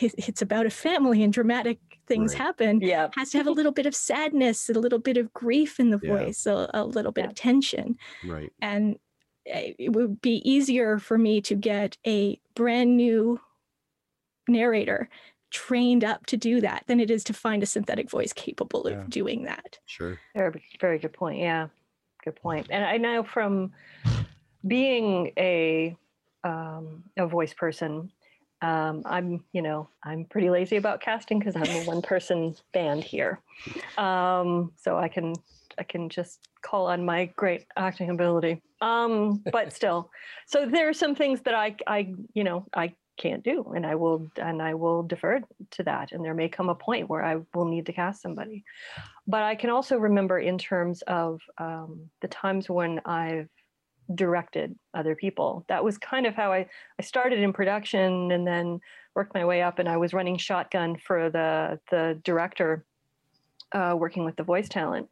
[0.00, 2.42] it's about a family and dramatic things Right.
[2.42, 3.08] happen yeah.
[3.14, 5.98] has to have a little bit of sadness, a little bit of grief in the
[6.02, 6.16] Yeah.
[6.16, 7.28] voice, a, a little bit Yeah.
[7.30, 7.96] of tension.
[8.24, 8.52] Right.
[8.60, 8.96] And
[9.48, 13.40] uh, it would be easier for me to get a brand new
[14.48, 15.08] narrator
[15.50, 19.08] trained up to do that than it is to find a synthetic voice capable of
[19.08, 19.78] doing that.
[19.86, 20.18] Sure.
[20.34, 21.38] Very, very good point.
[21.38, 21.68] Yeah,
[22.24, 22.66] good point.
[22.70, 23.72] And I know from
[24.66, 25.96] being a
[26.44, 28.10] um, a voice person,
[28.62, 33.04] um, I'm you know I'm pretty lazy about casting because I'm a one person band
[33.04, 33.40] here,
[33.98, 35.34] um, so I can
[35.78, 38.62] I can just call on my great acting ability.
[38.80, 40.10] Um, but still,
[40.46, 43.94] so there are some things that I I you know I can't do and i
[43.94, 47.36] will and i will defer to that and there may come a point where i
[47.54, 48.64] will need to cast somebody.
[49.26, 53.48] But i can also remember in terms of um, the times when i've
[54.14, 55.64] directed other people.
[55.68, 58.80] That was kind of how i i started in production and then
[59.14, 62.84] worked my way up and i was running shotgun for the the director
[63.72, 65.08] uh, working with the voice talent.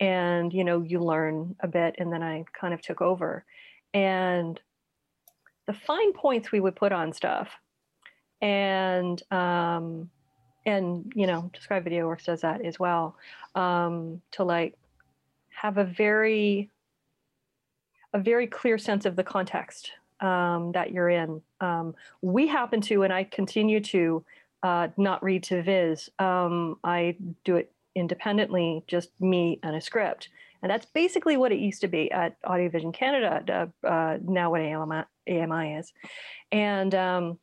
[0.00, 3.44] And you know you learn a bit and then i kind of took over.
[3.94, 4.58] And
[5.72, 7.48] the fine points we would put on stuff.
[8.40, 10.10] And um
[10.66, 13.16] and you know Descriptive Video Works does that as well
[13.54, 14.74] um to like
[15.50, 16.70] have a very
[18.12, 21.40] a very clear sense of the context um, that you're in.
[21.60, 24.24] Um, we happen to and i continue to
[24.62, 26.10] uh, not read to viz.
[26.18, 30.28] Um, i do it independently just me and a script
[30.62, 34.60] and that's basically what it used to be at Audiovision Canada, uh, uh, now what
[34.60, 35.92] AMI, AMI is.
[36.52, 37.38] And, um,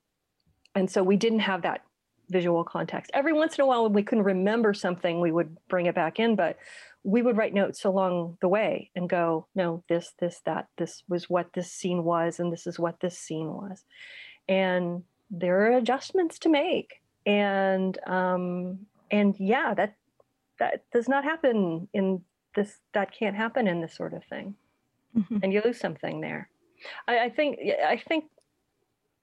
[0.74, 1.82] and so we didn't have that
[2.30, 3.12] visual context.
[3.14, 6.20] Every once in a while, when we couldn't remember something, we would bring it back
[6.20, 6.58] in, but
[7.04, 11.30] we would write notes along the way and go, no, this, this, that, this was
[11.30, 13.84] what this scene was, and this is what this scene was.
[14.48, 17.02] And there are adjustments to make.
[17.26, 18.80] And, um,
[19.12, 19.96] and yeah, that,
[20.60, 22.22] that does not happen in
[22.60, 24.54] this that can't happen in this sort of thing
[25.17, 25.38] mm-hmm.
[25.41, 26.50] and you lose something there
[27.08, 28.26] I, I, think i think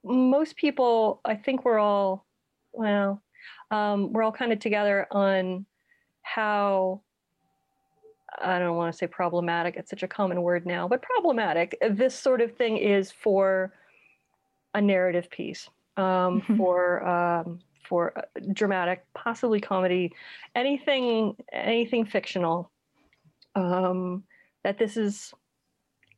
[0.02, 2.24] most people i think we're all
[2.72, 3.22] well
[3.70, 5.66] um, we're all kind of together on
[6.22, 7.02] how
[8.40, 12.14] i don't want to say problematic it's such a common word now but problematic this
[12.14, 13.72] sort of thing is for
[14.74, 15.68] a narrative piece
[15.98, 16.56] um, mm-hmm.
[16.56, 18.14] for um, for
[18.52, 20.12] dramatic possibly comedy
[20.54, 22.70] anything anything fictional
[23.56, 24.22] um,
[24.62, 25.32] that this is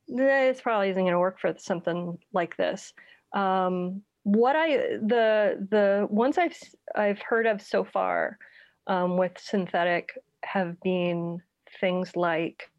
[0.08, 2.92] this probably isn't going to work for something like this.
[3.34, 6.56] Um, what I the the ones I've
[6.94, 8.38] I've heard of so far
[8.86, 10.10] um, with synthetic
[10.44, 11.40] have been
[11.80, 12.70] things like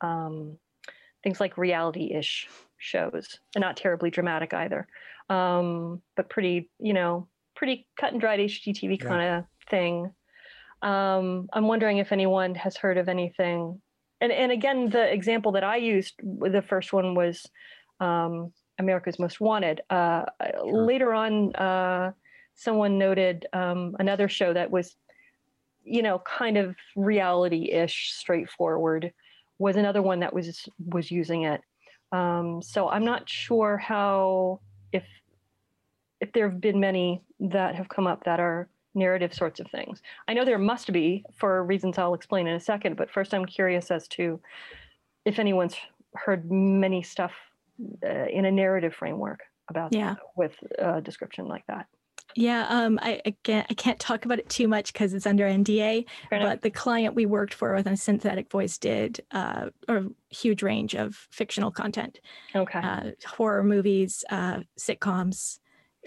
[0.00, 0.58] um,
[1.22, 4.86] things like reality-ish shows, and not terribly dramatic either,
[5.30, 10.12] um, but pretty you know pretty cut and dried HGTV kind of thing.
[10.82, 13.80] Um, I'm wondering if anyone has heard of anything
[14.20, 17.46] and and again, the example that I used, the first one was
[18.00, 19.80] um, America's Most Wanted.
[19.90, 20.24] Uh,
[20.54, 20.84] sure.
[20.84, 22.12] Later on, uh,
[22.54, 24.96] someone noted um, another show that was,
[25.84, 29.12] you know, kind of reality-ish, straightforward.
[29.58, 31.62] Was another one that was was using it.
[32.12, 34.60] Um, so I'm not sure how
[34.92, 35.04] if
[36.20, 40.02] if there have been many that have come up that are narrative sorts of things.
[40.26, 43.44] I know there must be for reasons I'll explain in a second, but first I'm
[43.44, 44.40] curious as to
[45.24, 45.76] if anyone's
[46.14, 47.32] heard many stuff
[48.04, 50.14] uh, in a narrative framework about yeah.
[50.36, 51.86] with a description like that.
[52.34, 56.04] Yeah, um, I again I can't talk about it too much because it's under NDA.
[56.30, 60.94] but the client we worked for with a synthetic voice did uh, a huge range
[60.94, 62.20] of fictional content.
[62.54, 62.78] Okay.
[62.78, 65.60] Uh, horror movies, uh, sitcoms,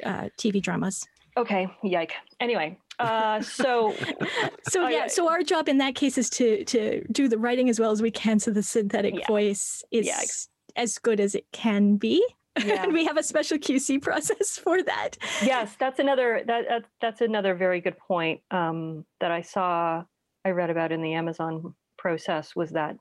[0.06, 1.08] uh, TV dramas.
[1.40, 2.16] Okay, yike.
[2.42, 3.96] Anyway, uh, so
[4.68, 7.80] so yeah, so our job in that case is to to do the writing as
[7.80, 9.28] well as we can, so the synthetic yeah.
[9.28, 12.22] voice is as good as it can be.
[12.62, 12.84] Yeah.
[12.84, 15.18] and we have a special QC process for that.
[15.42, 20.04] Yes, that's another that, that that's another very good point um, that I saw
[20.44, 22.98] I read about in the Amazon process was that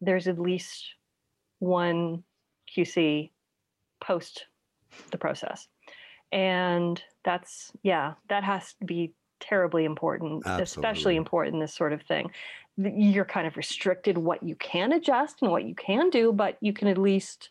[0.00, 0.84] there's at least
[1.60, 2.24] one
[2.76, 3.30] QC
[4.02, 4.46] post
[5.12, 5.68] the process
[6.32, 10.62] and that's yeah that has to be terribly important Absolutely.
[10.62, 12.30] especially important in this sort of thing
[12.78, 16.72] you're kind of restricted what you can adjust and what you can do but you
[16.72, 17.50] can at least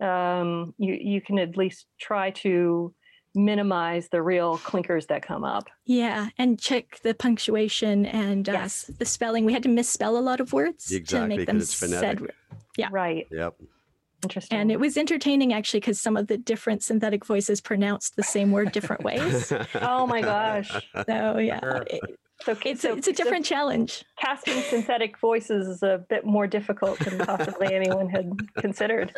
[0.00, 2.92] um, you you can at least try to
[3.34, 5.68] minimize the real clinkers that come up.
[5.84, 8.90] Yeah, and check the punctuation and uh, yes.
[8.98, 9.44] the spelling.
[9.44, 12.26] We had to misspell a lot of words exactly, to make them said.
[12.76, 13.26] Yeah, right.
[13.30, 13.54] Yep.
[14.24, 14.58] Interesting.
[14.58, 18.50] And it was entertaining actually because some of the different synthetic voices pronounced the same
[18.50, 19.52] word different ways.
[19.80, 20.70] oh my gosh.
[21.06, 21.82] So yeah.
[21.86, 22.00] It,
[22.42, 24.04] so, it's, so, a, it's a different so challenge.
[24.18, 29.14] Casting synthetic voices is a bit more difficult than possibly anyone had considered.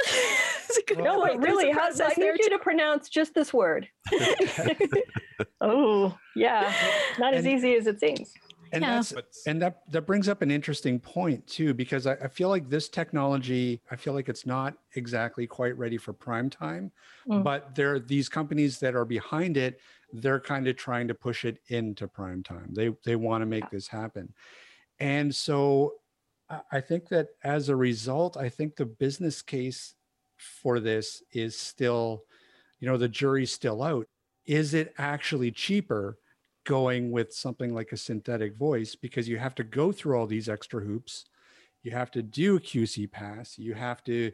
[0.97, 3.89] no, wait, really, how, I need you to pronounce just this word.
[5.61, 6.73] oh, yeah,
[7.19, 8.33] not as easy as it seems
[8.73, 8.97] and yeah.
[8.97, 12.69] that's and that that brings up an interesting point too because I, I, feel like
[12.69, 16.93] this technology i feel like it's not exactly quite ready for prime time
[17.29, 17.43] mm.
[17.43, 19.81] but there are these companies that are behind it
[20.13, 23.69] they're kind of trying to push it into prime time they they want to make
[23.71, 24.33] this happen
[25.01, 25.95] and so
[26.71, 29.95] i think that as a result i think the business case
[30.37, 32.25] for this is still
[32.79, 34.07] you know the jury's still out
[34.45, 36.19] is it actually cheaper
[36.67, 40.49] going with something like a synthetic voice because you have to go through all these
[40.49, 41.25] extra hoops.
[41.83, 43.59] You have to do a qc pass.
[43.59, 44.33] You have to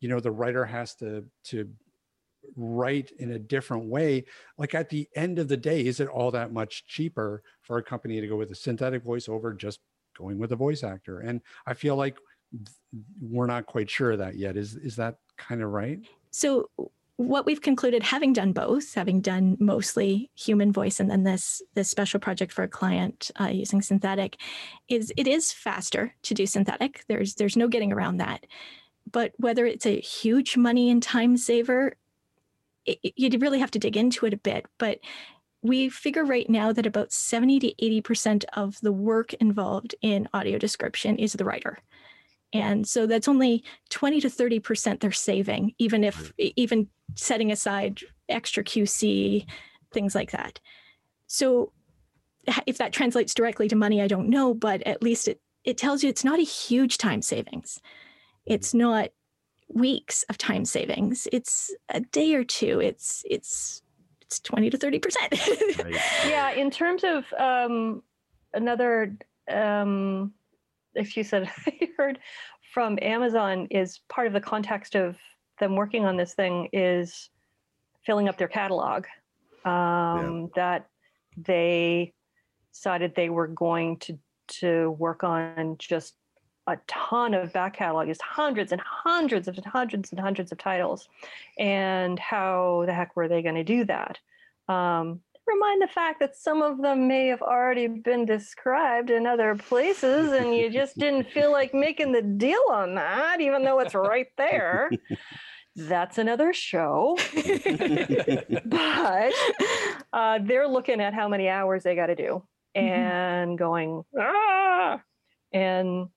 [0.00, 1.68] you know the writer has to to
[2.56, 4.24] write in a different way.
[4.56, 7.82] Like at the end of the day is it all that much cheaper for a
[7.82, 9.80] company to go with a synthetic voice over just
[10.16, 11.20] going with a voice actor?
[11.20, 12.16] And i feel like
[13.20, 14.56] we're not quite sure of that yet.
[14.56, 15.98] Is is that kind of right?
[16.30, 16.68] So
[17.16, 21.88] what we've concluded having done both having done mostly human voice and then this this
[21.88, 24.38] special project for a client uh, using synthetic
[24.88, 27.04] is it is faster to do synthetic.
[27.08, 28.46] There's there's no getting around that.
[29.10, 31.96] But whether it's a huge money and time saver
[32.86, 34.66] it, you really have to dig into it a bit.
[34.78, 34.98] But
[35.62, 40.58] we figure right now that about 70 to 80% of the work involved in audio
[40.58, 41.78] description is the writer
[42.52, 48.62] and so that's only 20 to 30% they're saving even if even setting aside extra
[48.64, 49.46] qc
[49.92, 50.60] things like that.
[51.26, 51.72] So
[52.66, 56.02] if that translates directly to money i don't know but at least it it tells
[56.02, 57.80] you it's not a huge time savings.
[58.46, 59.10] It's not
[59.68, 61.28] weeks of time savings.
[61.32, 62.80] It's a day or two.
[62.80, 63.82] It's it's
[64.20, 65.34] it's 20 to 30 percent.
[66.26, 68.02] Yeah in terms of um
[68.52, 69.16] another
[69.50, 70.32] um
[70.94, 72.18] if you said I heard
[72.72, 75.16] from Amazon is part of the context of
[75.58, 77.30] them working on this thing is
[78.04, 79.04] filling up their catalog.
[79.64, 80.46] Um, yeah.
[80.56, 80.86] That
[81.36, 82.14] they
[82.72, 84.18] decided they were going to
[84.48, 86.14] to work on just
[86.66, 91.08] a ton of back catalog is hundreds and hundreds of hundreds and hundreds of titles
[91.58, 94.18] and how the heck were they going to do that
[94.68, 95.20] um,
[95.58, 100.32] mind the fact that some of them may have already been described in other places
[100.32, 104.28] and you just didn't feel like making the deal on that, even though it's right
[104.36, 104.90] there.
[105.74, 107.16] That's another show.
[108.66, 109.32] but
[110.12, 112.42] uh, they're looking at how many hours they got to do
[112.76, 112.86] mm-hmm.
[112.86, 115.00] and going, ah,
[115.52, 116.08] and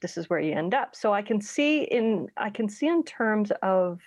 [0.00, 0.96] this is where you end up.
[0.96, 4.00] So I can see in I can see in terms of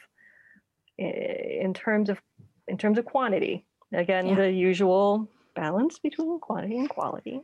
[0.97, 2.21] in terms of
[2.67, 4.35] in terms of quantity Again, yeah.
[4.35, 7.41] the usual balance between quantity and quality.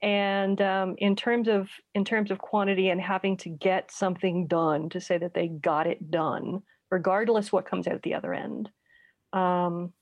[0.00, 4.88] And um, in terms of in terms of quantity and having to get something done
[4.90, 8.70] to say that they got it done, regardless what comes out the other end.
[9.32, 9.92] Um,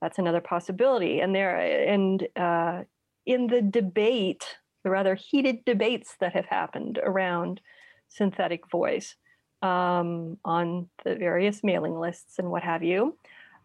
[0.00, 1.20] that's another possibility.
[1.20, 2.84] And there and uh,
[3.26, 4.44] in the debate,
[4.84, 7.60] the rather heated debates that have happened around
[8.08, 9.16] synthetic voice
[9.62, 13.16] um, on the various mailing lists and what have you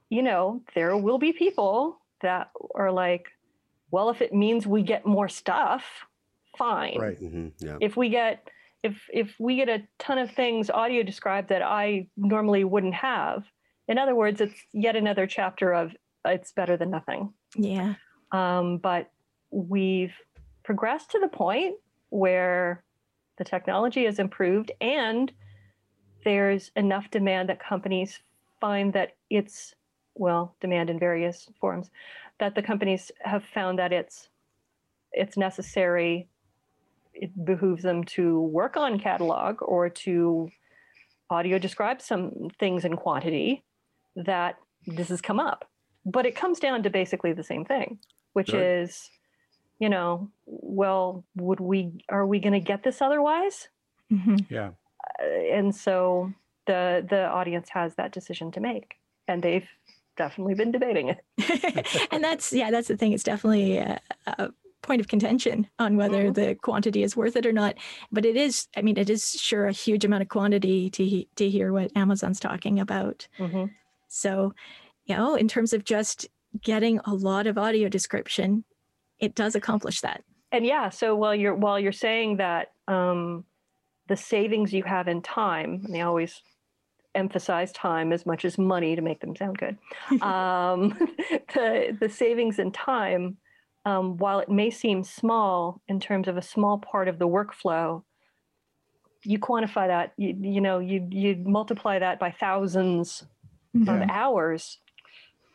[0.09, 3.27] you know, there will be people that are like,
[3.91, 5.83] well, if it means we get more stuff,
[6.57, 6.97] fine.
[6.99, 7.21] Right.
[7.21, 7.47] Mm-hmm.
[7.59, 7.77] Yeah.
[7.81, 8.49] If we get
[8.83, 13.43] if if we get a ton of things audio described that I normally wouldn't have,
[13.87, 17.33] in other words, it's yet another chapter of it's better than nothing.
[17.55, 17.95] Yeah.
[18.31, 19.11] Um, but
[19.51, 20.13] we've
[20.63, 21.75] progressed to the point
[22.09, 22.83] where
[23.37, 25.31] the technology has improved and
[26.23, 28.19] there's enough demand that companies
[28.59, 29.75] find that it's
[30.15, 31.89] well, demand in various forms,
[32.39, 34.29] that the companies have found that it's
[35.11, 36.27] it's necessary,
[37.13, 40.49] it behooves them to work on catalog or to
[41.29, 43.63] audio describe some things in quantity
[44.15, 45.69] that this has come up.
[46.05, 47.99] But it comes down to basically the same thing,
[48.33, 48.61] which right.
[48.61, 49.09] is,
[49.79, 53.69] you know, well, would we are we going to get this otherwise?
[54.11, 54.37] Mm-hmm.
[54.49, 54.71] Yeah.
[55.19, 56.31] Uh, and so
[56.67, 58.95] the the audience has that decision to make,
[59.27, 59.67] and they've
[60.15, 62.07] definitely been debating it.
[62.11, 63.13] and that's yeah, that's the thing.
[63.13, 64.49] It's definitely a, a
[64.81, 66.33] point of contention on whether mm-hmm.
[66.33, 67.75] the quantity is worth it or not.
[68.11, 68.67] But it is.
[68.75, 72.39] I mean, it is sure a huge amount of quantity to to hear what Amazon's
[72.39, 73.27] talking about.
[73.39, 73.65] Mm-hmm.
[74.07, 74.53] So,
[75.05, 76.27] you know, in terms of just
[76.61, 78.63] getting a lot of audio description,
[79.19, 80.23] it does accomplish that.
[80.51, 83.43] And yeah, so while you're while you're saying that um,
[84.07, 86.41] the savings you have in time, and they always
[87.15, 89.77] emphasize time as much as money to make them sound good.
[90.21, 90.89] um,
[91.53, 93.37] the the savings in time,
[93.85, 98.03] um, while it may seem small in terms of a small part of the workflow,
[99.23, 100.13] you quantify that.
[100.17, 103.23] You you know you you multiply that by thousands
[103.73, 104.03] yeah.
[104.03, 104.79] of hours,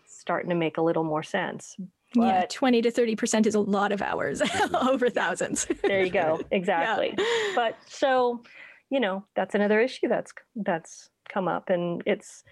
[0.07, 1.77] starting to make a little more sense.
[2.15, 4.43] But, yeah, 20 to 30% is a lot of hours
[4.81, 5.67] over thousands.
[5.83, 6.41] there you go.
[6.51, 7.15] Exactly.
[7.17, 7.53] Yeah.
[7.55, 8.43] But so,
[8.91, 12.45] you know, that's another issue that's that's come up and it's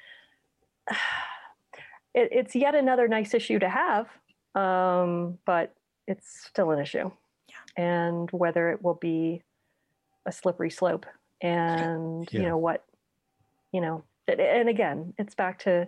[2.14, 4.08] it, it's yet another nice issue to have
[4.54, 5.74] um, but
[6.06, 7.10] it's still an issue
[7.48, 7.84] yeah.
[7.84, 9.42] and whether it will be
[10.26, 11.06] a slippery slope
[11.40, 12.40] and yeah.
[12.40, 12.84] you know what
[13.72, 15.86] you know and again it's back to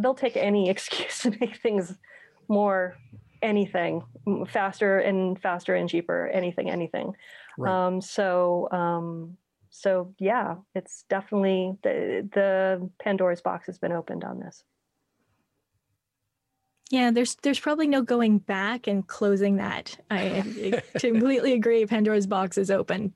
[0.00, 1.94] they'll take any excuse to make things
[2.48, 2.96] more
[3.42, 4.02] anything
[4.48, 7.14] faster and faster and cheaper anything anything
[7.56, 7.86] Right.
[7.86, 9.36] um so um
[9.70, 14.64] so yeah it's definitely the the pandora's box has been opened on this
[16.90, 19.96] Yeah, there's there's probably no going back and closing that.
[20.10, 21.84] I, I completely agree.
[21.86, 23.12] Pandora's box is open.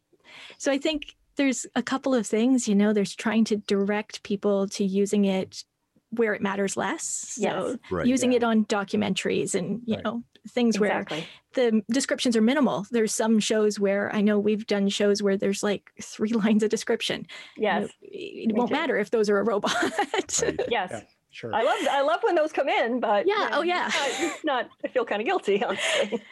[0.58, 2.68] So I think there's a couple of things.
[2.68, 5.64] You know, there's trying to direct people to using it
[6.12, 7.04] where it matters less.
[7.04, 7.76] So Yes.
[7.90, 8.06] Right.
[8.06, 8.36] using Yeah.
[8.38, 10.04] it on documentaries and you Right.
[10.04, 11.06] know things where
[11.54, 12.84] the descriptions are minimal.
[12.90, 16.70] There's some shows where I know we've done shows where there's like three lines of
[16.70, 17.26] description.
[17.56, 18.74] You yes it Me won't too.
[18.76, 19.74] matter if those are a robot.
[19.82, 20.42] Right.
[20.70, 21.00] yes Yeah.
[21.34, 21.54] Sure.
[21.54, 23.86] I love I love when those come in, but Yeah, oh, you know, oh, yeah.
[23.86, 26.22] it's not, it's not I feel kind of guilty, honestly.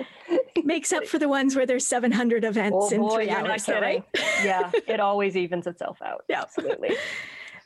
[0.63, 3.65] Makes up for the ones where there's 700 events oh in boy, three you're hours,
[3.65, 4.05] though, kidding.
[4.15, 4.45] right?
[4.45, 6.25] yeah, it always evens itself out.
[6.29, 6.43] Yeah.
[6.43, 6.97] Absolutely.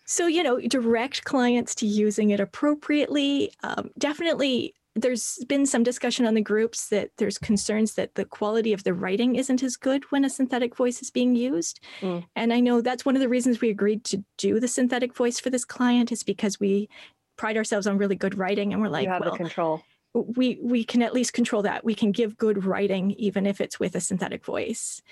[0.05, 3.53] So, you know, direct clients to using it appropriately.
[3.63, 8.73] Um, definitely, there's been some discussion on the groups that there's concerns that the quality
[8.73, 11.81] of the writing isn't as good when a synthetic voice is being used.
[12.01, 12.25] Mm.
[12.37, 15.41] And I know that's one of the reasons we agreed to do the synthetic voice
[15.41, 16.89] for this client is because we
[17.37, 19.83] pride ourselves on really good writing and we're like, well, the control.
[20.15, 21.85] we we can at least control that.
[21.85, 25.03] We can give good writing even if it's with a synthetic voice.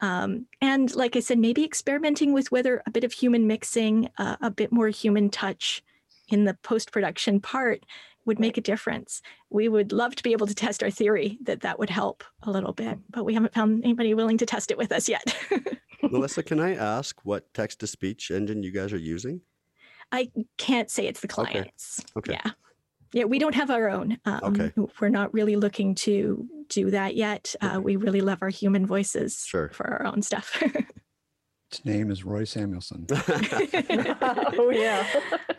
[0.00, 4.36] Um, and like I said, maybe experimenting with whether a bit of human mixing, uh,
[4.40, 5.82] a bit more human touch
[6.28, 7.84] in the post production part
[8.24, 9.20] would make a difference.
[9.50, 12.50] We would love to be able to test our theory that that would help a
[12.50, 15.22] little bit, but we haven't found anybody willing to test it with us yet.
[16.02, 19.40] Melissa, can I ask what text to speech engine you guys are using?
[20.12, 21.52] I can't say it's the Okay.
[21.52, 22.04] clients.
[22.16, 22.32] Okay.
[22.32, 22.50] Yeah.
[23.12, 24.18] Yeah, we don't have our own.
[24.24, 24.72] Um, Okay.
[25.00, 27.54] We're not really looking to do that yet.
[27.60, 29.68] Uh, we really love our human voices Sure.
[29.70, 30.62] for our own stuff.
[31.70, 33.06] Its name is Roy Samuelson.
[33.12, 35.06] oh yeah.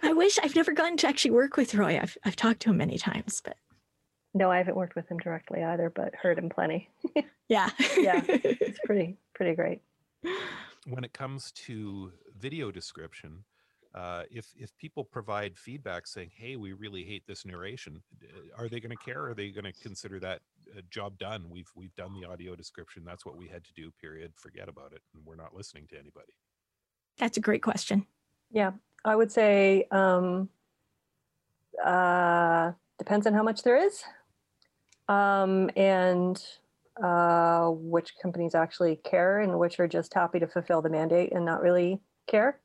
[0.04, 1.98] I wish I've never gotten to actually work with Roy.
[2.02, 3.56] I've, I've talked to him many times, but
[4.34, 6.90] no, I haven't worked with him directly either, but heard him plenty.
[7.48, 7.70] yeah.
[7.98, 8.22] Yeah.
[8.28, 9.82] It's pretty pretty great.
[10.86, 13.44] when it comes to video description,
[13.94, 18.02] uh, if if people provide feedback saying, "Hey, we really hate this narration,"
[18.58, 19.26] are they going to care?
[19.26, 20.42] Are they going to consider that
[20.78, 21.50] uh, job done?
[21.50, 23.04] We've we've done the audio description.
[23.06, 23.92] That's what we had to do.
[24.02, 24.32] Period.
[24.36, 26.34] Forget about it, and we're not listening to anybody.
[27.18, 28.06] That's a great question.
[28.52, 28.72] Yeah.
[29.04, 30.50] I would say um
[31.84, 34.04] uh depends on how much there is.
[35.08, 36.44] Um and
[37.02, 41.46] uh which companies actually care and which are just happy to fulfill the mandate and
[41.46, 42.60] not really care.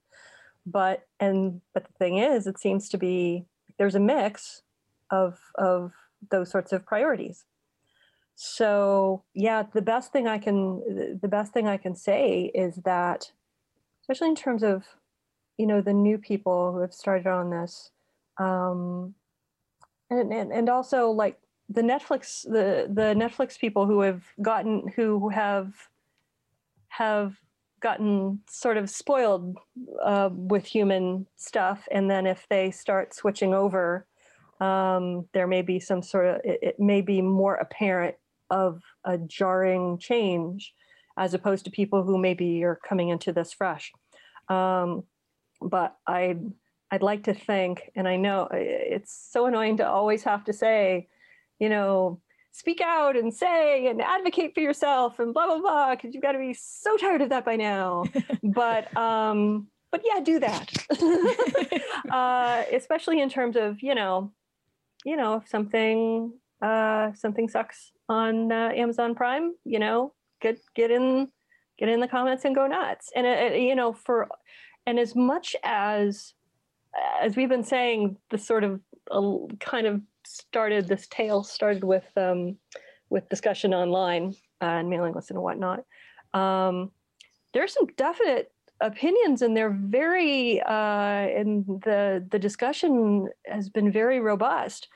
[0.67, 3.47] But and but the thing is it seems to be
[3.79, 4.63] there's a mix
[5.11, 5.93] of of
[6.31, 7.45] those sorts of priorities.
[8.35, 13.31] So yeah, the best thing I can the- best thing I can say is that
[14.03, 14.85] especially in terms of
[15.57, 17.91] you know the new people who have started on this
[18.39, 19.15] um
[20.11, 21.39] and and, and also like
[21.69, 25.73] the netflix the the netflix people who have gotten who have
[26.89, 27.37] have
[27.81, 29.57] gotten sort of spoiled
[30.03, 31.87] uh, with human stuff.
[31.91, 34.07] And then if they start switching over
[34.61, 38.17] um, there may be some sort of it, it may be more apparent
[38.51, 40.73] of a jarring change
[41.19, 43.93] as opposed to people who maybe are coming into this fresh.
[44.49, 45.05] Um,
[45.61, 46.37] but I
[46.91, 51.09] I'd like to think, and I know it's so annoying to always have to say,
[51.59, 52.21] you know,
[52.57, 56.33] speak out and say and advocate for yourself and blah blah blah, because you've got
[56.33, 58.05] to be so tired of that by now.
[58.43, 60.73] but um, but yeah, do that,
[62.11, 64.33] uh, especially in terms of you know,
[65.05, 66.33] you know, if something
[66.63, 71.29] uh, something sucks on uh, Amazon Prime, you know, get get in
[71.79, 73.11] get in the comments and go nuts.
[73.15, 74.29] And it, it- you know, for
[74.87, 76.33] and as much as
[77.21, 78.81] as we've been saying, the sort of
[79.11, 82.57] uh, kind of started this tale started with um,
[83.11, 85.85] with discussion online uh, and mailing lists and whatnot.
[86.35, 86.91] Um,
[87.57, 88.53] are some definite
[88.83, 90.71] opinions, and they're very uh,
[91.39, 94.89] and the the discussion has been very robust.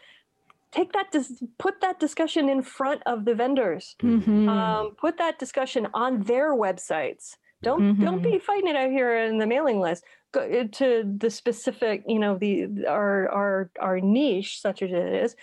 [0.72, 4.48] Take that, dis- put that discussion in front of the vendors Mhm.
[4.48, 7.36] um, put that discussion on their websites.
[7.62, 8.32] Don't don't Mhm.
[8.32, 10.04] be fighting it out here in the mailing list.
[10.32, 15.34] Uh, to the specific, you know, the our our our niche, such as it is.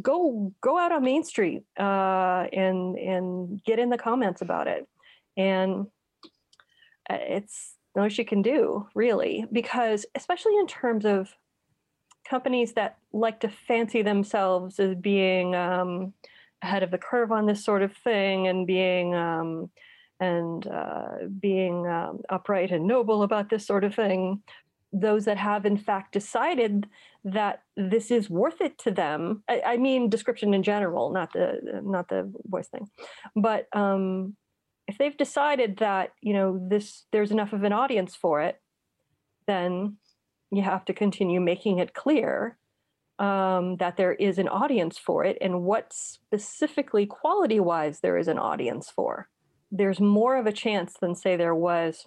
[0.00, 4.86] Go go out on Main Street uh, and and get in the comments about it,
[5.36, 5.86] and
[7.10, 11.34] uh, it's the most you can do, really, because especially in terms of
[12.28, 16.12] companies that like to fancy themselves as being um,
[16.62, 19.68] ahead of the curve on this sort of thing and being um,
[20.20, 24.42] and uh, being um, upright and noble about this sort of thing.
[24.92, 26.88] those that have in fact decided
[27.24, 31.80] that this is worth it to them i, I mean description in general not the
[31.84, 32.88] not the voice thing
[33.36, 34.34] but um,
[34.86, 38.60] if they've decided that you know this there's enough of an audience for it
[39.46, 39.98] then
[40.50, 42.56] you have to continue making it clear
[43.18, 48.28] um, that there is an audience for it and what specifically quality wise there is
[48.28, 49.28] an audience for
[49.70, 52.06] there's more of a chance than say there was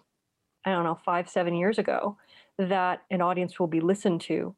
[0.65, 2.17] i don't know five seven years ago
[2.57, 4.55] that an audience will be listened to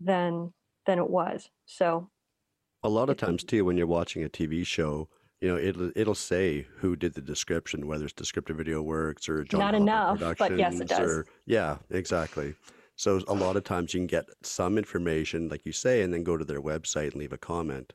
[0.00, 0.52] than
[0.86, 2.10] than it was so
[2.84, 5.08] A lot of times too, when you're watching a TV show,
[5.40, 9.44] you know, it'll it'll say who did the description, whether it's Descriptive Video Works or
[9.44, 11.00] John Not Hopper enough, but yes, it does.
[11.00, 12.54] Or, yeah, exactly.
[12.96, 16.24] So a lot of times you can get some information, like you say, and then
[16.24, 17.92] go to their website and leave a comment.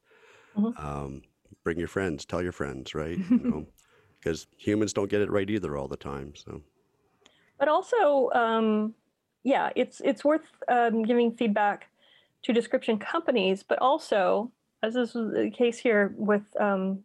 [0.56, 0.74] Mhm.
[0.80, 1.24] Um,
[1.64, 3.18] bring your friends, tell your friends, right?
[3.30, 3.68] You know,
[4.24, 6.34] because humans don't get it right either all the time.
[6.36, 6.62] So
[7.60, 8.94] but also um,
[9.44, 11.90] yeah it's it's worth um, giving feedback
[12.44, 14.52] to description companies but also
[14.82, 17.00] as is the case here with um,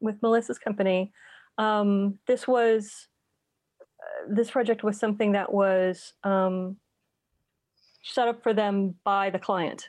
[0.00, 1.12] with melissa's company
[1.58, 3.08] um, this was
[4.00, 6.76] uh, this project was something that was um,
[8.02, 9.88] set up for them by the client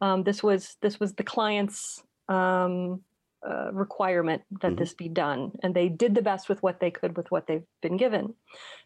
[0.00, 3.00] um, this was this was the client's um,
[3.48, 4.78] uh, requirement that Mhm.
[4.78, 7.66] this be done and they did the best with what they could with what they've
[7.82, 8.34] been given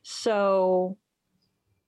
[0.03, 0.97] so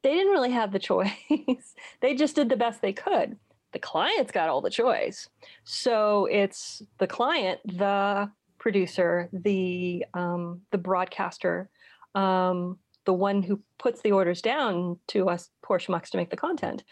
[0.02, 1.74] they didn't really have the choice.
[2.00, 3.36] they just did the best they could.
[3.72, 5.28] The client's got all the choice.
[5.64, 11.68] So it's the client, the producer, the um, the broadcaster,
[12.14, 16.36] um, the one who puts the orders down to us poor schmucks to make the
[16.36, 16.82] content.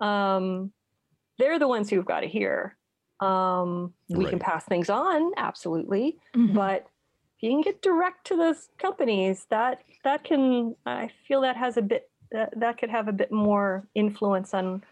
[0.00, 0.72] Um,
[1.38, 2.76] they're the ones who've got to hear.
[3.20, 6.54] Um, we can pass things on, absolutely, Mhm.
[6.54, 6.86] but
[7.36, 11.76] if you can get direct to those companies that that can i feel that has
[11.76, 14.82] a bit that, that could have a bit more influence on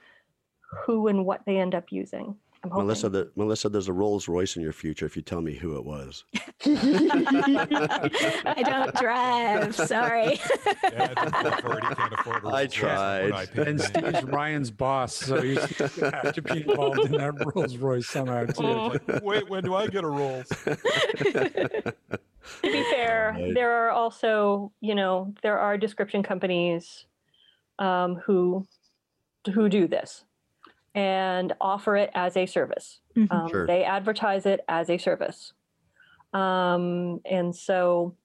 [0.84, 2.51] who and what they end up using i'm hoping.
[2.70, 5.76] Melissa, the, Melissa, there's a Rolls Royce in your future if you tell me who
[5.76, 6.24] it was.
[6.64, 9.74] I don't drive.
[9.74, 10.40] Sorry.
[10.92, 13.32] Yeah, I don't afford, he can't afford a I Rolls Royce, is what tried.
[13.32, 13.46] I.
[13.62, 18.06] And Steve's Ryan's boss, so he's gonna have to be involved in that Rolls Royce
[18.08, 18.64] somehow too.
[18.64, 20.48] Oh, wait, when do I get a Rolls?
[20.48, 21.94] to
[22.62, 23.54] be fair Right.
[23.54, 27.06] there are also you know there are description companies
[27.78, 28.66] um, who
[29.54, 30.24] who do this
[30.94, 33.30] and offer it as a service Mhm.
[33.32, 33.66] um, Sure.
[33.66, 35.52] they advertise it as a service
[36.32, 38.16] um, and so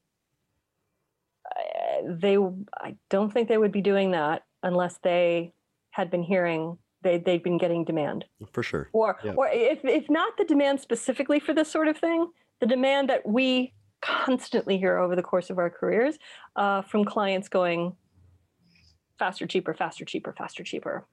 [1.55, 2.38] uh, they
[2.82, 5.53] i don't think they would be doing that unless they
[5.91, 8.89] had been hearing they, they've been getting demand For sure.
[8.91, 9.34] or Yeah.
[9.38, 13.26] or if, if not the demand specifically for this sort of thing the demand that
[13.26, 16.18] we constantly hear over the course of our careers
[16.55, 17.95] uh, from clients going
[19.18, 21.05] faster cheaper faster cheaper faster cheaper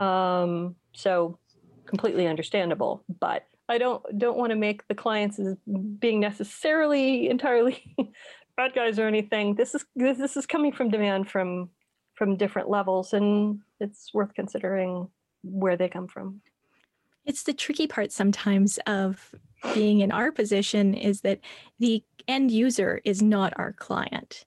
[0.00, 1.38] um, so
[1.86, 5.54] completely understandable but i don't don't want to make the clients as
[5.98, 7.94] being necessarily entirely
[8.56, 11.68] bad guys or anything this is this, this is coming from demand from
[12.14, 15.08] from different levels and it's worth considering
[15.42, 16.40] where they come from
[17.26, 19.34] It's the tricky part sometimes of
[19.72, 21.40] being in our position is that
[21.78, 24.44] the end user is not our client.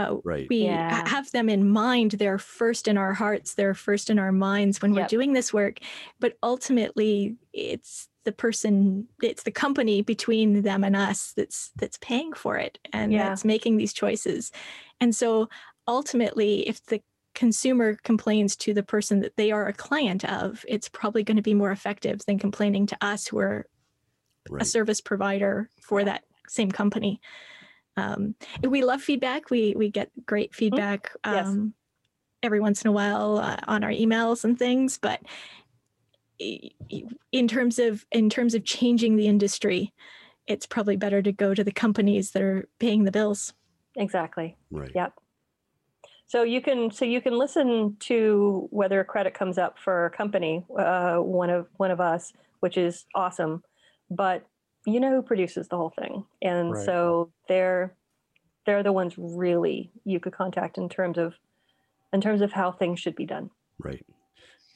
[0.00, 0.48] Uh, Right.
[0.48, 1.08] we Yeah.
[1.08, 2.12] have them in mind.
[2.12, 3.54] They're first in our hearts.
[3.54, 5.78] They're first in our minds when we're doing this work.
[6.18, 12.32] But ultimately, it's the person, it's the company between them and us that's that's paying
[12.32, 13.28] for it and Yeah.
[13.28, 14.52] that's making these choices.
[15.00, 15.48] And so
[15.88, 17.02] ultimately, if the
[17.34, 21.42] consumer complains to the person that they are a client of, it's probably going to
[21.42, 23.66] be more effective than complaining to us who are
[24.58, 27.20] a service provider for that same company.
[28.00, 28.34] Um,
[28.66, 29.50] we love feedback.
[29.50, 31.34] We we get great feedback Mm-hmm.
[31.34, 31.46] Yes.
[31.46, 31.74] um,
[32.42, 34.98] every once in a while uh, on our emails and things.
[34.98, 35.20] But
[36.40, 39.92] i- i- in terms of in terms of changing the industry,
[40.46, 43.52] it's probably better to go to the companies that are paying the bills.
[43.96, 44.92] exactly Right.
[44.94, 45.12] Yep.
[46.26, 50.10] So you can so you can listen to whether a credit comes up for a
[50.10, 53.62] company, uh, one of one of us, which is awesome.
[54.10, 54.46] But
[54.86, 56.78] you know who produces the whole thing, and Right.
[56.78, 57.96] so they're
[58.66, 61.34] they're the ones really you could contact in terms of
[62.12, 63.50] in terms of how things should be done.
[63.78, 64.04] Right.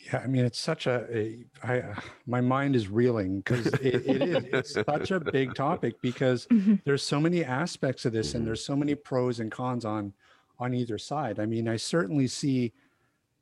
[0.00, 4.04] Yeah, I mean, it's such a, a I, uh, my mind is reeling because it,
[4.06, 6.78] it is it's such a big topic because Mhm.
[6.84, 8.34] there's so many aspects of this Mhm.
[8.34, 10.14] and there's so many pros and cons on
[10.58, 11.40] on either side.
[11.40, 12.74] I mean, I certainly see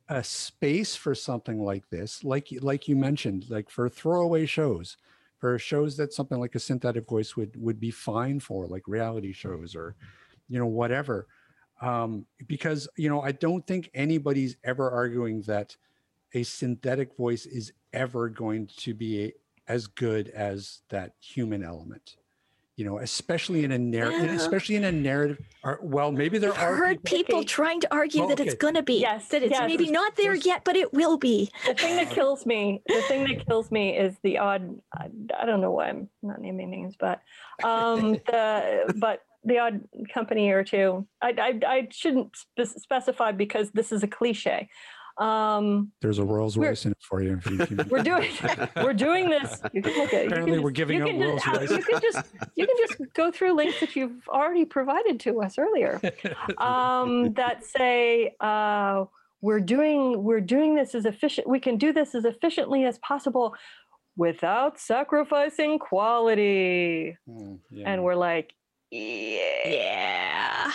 [0.09, 4.97] a space for something like this, like like you mentioned, like for throwaway shows,
[5.43, 9.33] for shows that something like a synthetic voice would would be fine for, like reality
[9.33, 9.97] shows or
[10.49, 11.27] you know whatever.
[11.83, 15.77] um, because you know I don't think anybody's ever arguing that
[16.35, 19.33] a synthetic voice is ever going to be
[19.69, 22.17] as good as that human element.
[22.83, 24.35] You know, especially in a narrative, Yeah.
[24.35, 25.39] especially in a narrative.
[25.63, 27.47] Or, well, maybe there I've are heard people- people Okay.
[27.47, 28.95] trying to argue Well, that it's going to be.
[28.99, 29.69] Yes, That it's yes.
[29.69, 31.49] maybe not there There's- yet, but it will be.
[31.65, 35.07] the thing that kills me the thing that kills me is the odd I,
[35.41, 37.21] I don't know why i'm not naming names but
[37.63, 39.81] um the but the odd
[40.13, 44.69] company or two i i, I shouldn't spe- specify because this is a cliche
[45.23, 47.37] um There's a Rolls We're- Royce in it for you.
[47.37, 48.31] If you can, we're doing
[48.77, 51.47] we're doing this you can look at Apparently we're just- giving you out can just-
[51.47, 51.71] Rolls-Royce.
[51.71, 55.59] you can just you can just go through links that you've already provided to us
[55.59, 56.01] earlier
[56.59, 59.05] um, that say uh,
[59.41, 63.55] we're doing we're doing this as efficient we can do this as efficiently as possible
[64.17, 67.91] without sacrificing quality Mm, yeah.
[67.91, 68.53] and we're like
[68.91, 70.73] yeah Yeah.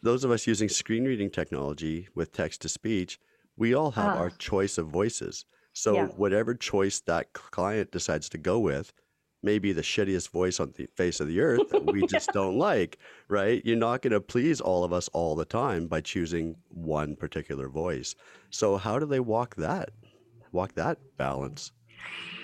[0.00, 3.18] Those of us using screen reading technology with text to speech,
[3.58, 4.18] we all have Ah.
[4.18, 5.44] our choice of voices.
[5.72, 6.06] So Yeah.
[6.08, 8.92] whatever choice that client decides to go with
[9.42, 12.58] may be the shittiest voice on the face of the earth that we just don't
[12.58, 12.98] like,
[13.28, 13.64] right?
[13.64, 17.68] You're not going to please all of us all the time by choosing one particular
[17.68, 18.14] voice.
[18.50, 19.90] So how do they walk that?
[20.52, 21.70] Walk that balance?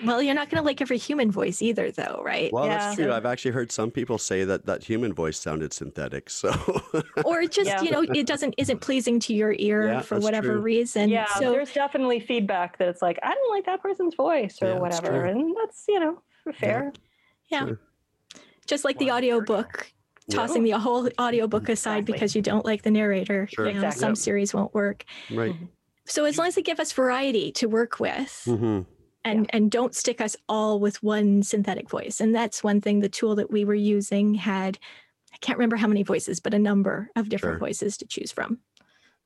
[0.03, 2.51] Well, you're not going to like every human voice either, though, right?
[2.51, 2.77] Well, Yeah.
[2.77, 3.13] that's true.
[3.13, 6.29] I've actually heard some people say that that human voice sounded synthetic.
[6.29, 6.49] So
[7.25, 7.81] or it just Yeah.
[7.81, 10.59] you know it doesn't isn't pleasing to your ear Yeah, for whatever true.
[10.59, 11.09] reason.
[11.09, 14.67] yeah so there's definitely feedback that it's like i don't like that person's voice or
[14.67, 15.29] Yeah, that's whatever true.
[15.29, 16.21] and that's you know
[16.53, 16.91] fair
[17.49, 17.79] yeah, Sure.
[18.67, 19.37] just like the Well, there you go.
[19.55, 19.91] audiobook.
[20.27, 20.35] Yeah.
[20.35, 22.13] Tossing the whole audiobook aside Exactly.
[22.13, 23.47] because you don't like the narrator.
[23.53, 23.67] Sure.
[23.67, 23.99] You know, Exactly.
[23.99, 25.05] Some series won't work.
[25.31, 25.53] right.
[26.07, 28.81] So as long as they give us variety to work with, hmm
[29.25, 33.09] and and don't stick us all with one synthetic voice and that's one thing the
[33.09, 34.77] tool that we were using had
[35.33, 37.59] i can't remember how many voices but a number of different Sure.
[37.67, 38.59] voices to choose from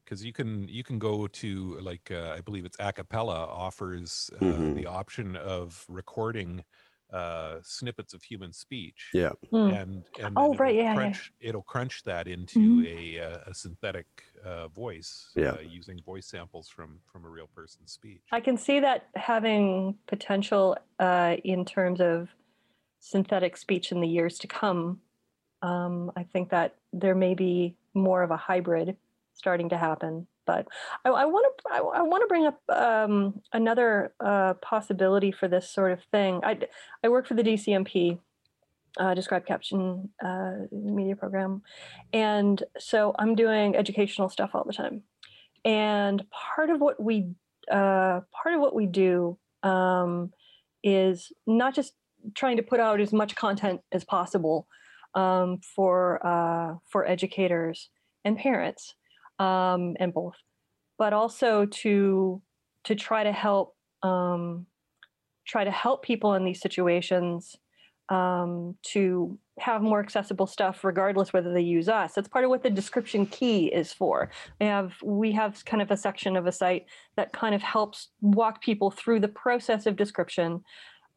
[0.04, 4.43] because you can you can go to like uh, I believe it's Acapela offers uh,
[4.43, 4.76] Mhm.
[4.76, 6.64] the option of recording
[7.12, 9.10] uh, snippets of human speech.
[9.14, 9.32] Yeah.
[9.49, 9.55] Hmm.
[9.70, 10.95] And and Oh, right, it'll yeah, yeah.
[10.95, 12.86] crunch, it'll crunch that into Mhm.
[12.88, 14.05] a uh, a synthetic
[14.43, 15.51] uh, voice Yeah.
[15.53, 18.22] uh, using voice samples from from a real person's speech.
[18.32, 22.30] I can see that having potential uh, in terms of
[22.99, 25.01] synthetic speech in the years to come.
[25.62, 28.97] Um, I think that there may be more of a hybrid
[29.34, 30.28] starting to happen.
[30.50, 30.68] But
[31.06, 35.91] I want to I, want to bring up um, another uh, possibility for this sort
[35.91, 36.41] of thing.
[36.43, 36.58] I
[37.04, 38.18] I work for the DCMP,
[38.97, 41.62] uh, Describe Caption uh, Media Program,
[42.14, 45.04] and so I'm doing educational stuff all the time.
[45.64, 47.28] And part of what we
[47.72, 50.32] uh, part of what we do um,
[50.84, 51.93] is not just
[52.34, 54.68] trying to put out as much content as possible
[55.14, 57.89] um, for uh, for educators
[58.26, 58.95] and parents
[59.40, 60.36] um, and both,
[60.98, 62.42] but also to
[62.86, 64.66] to try to help um,
[65.48, 67.56] try to help people in these situations
[68.10, 72.14] um, to have more accessible stuff, regardless whether they use us.
[72.14, 74.32] That's part of what the description key is for.
[74.60, 76.86] We have we have kind of a section of a site
[77.16, 80.62] that kind of helps walk people through the process of description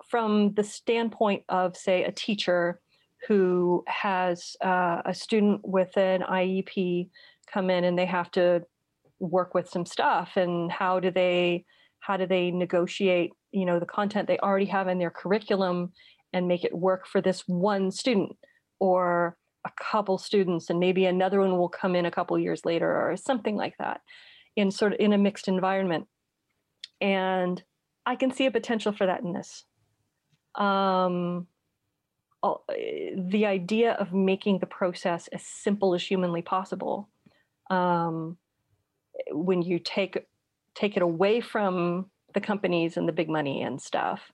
[0.08, 2.80] from the standpoint of, say, a teacher
[3.28, 7.08] who has uh, a student with an IEP
[7.52, 8.62] come in and they have to
[9.18, 11.64] work with some stuff and how do they
[12.00, 15.92] how do they negotiate you know the content they already have in their curriculum
[16.32, 18.36] and make it work for this one student
[18.80, 22.90] or a couple students and maybe another one will come in a couple years later
[22.90, 24.00] or something like that
[24.56, 26.06] in sort of in a mixed environment.
[27.00, 27.62] And
[28.04, 29.64] i can see a potential for that in this.
[30.56, 31.46] Um,
[32.44, 37.08] eh, the idea of making the process as simple as humanly possible
[37.70, 38.36] um,
[39.30, 40.26] when you take
[40.74, 44.32] take it away from the companies and the big money and stuff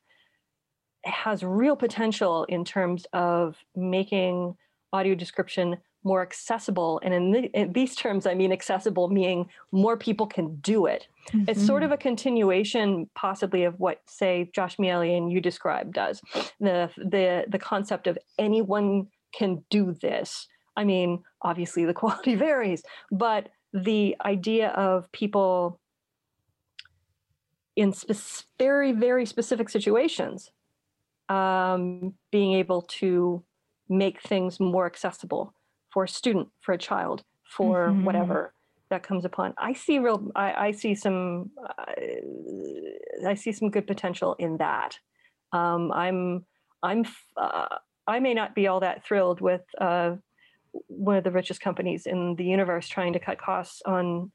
[1.05, 4.55] has real potential in terms of making
[4.93, 7.01] audio description more accessible.
[7.03, 11.09] And in, the, in these terms i mean accessible meaning more people can do it.
[11.47, 16.21] It's sort of a continuation possibly of what say josh miele and YouDescribe does.
[16.61, 20.47] The the the concept of anyone can do this.
[20.77, 25.81] I mean obviously the quality varies but the idea of people
[27.77, 30.51] in spec- very very specific situations
[31.29, 33.45] um, being able to
[33.89, 35.55] make things more accessible
[35.93, 38.05] for a student for a child for Mhm.
[38.05, 38.53] whatever
[38.91, 41.93] that comes upon i see real i, I see some uh,
[43.27, 44.99] i see some good potential in that
[45.53, 46.47] um, i'm
[46.83, 47.05] i'm
[47.37, 47.77] uh,
[48.07, 50.17] i may not be all that thrilled with uh,
[50.87, 54.31] one of the richest companies in the universe trying to cut costs on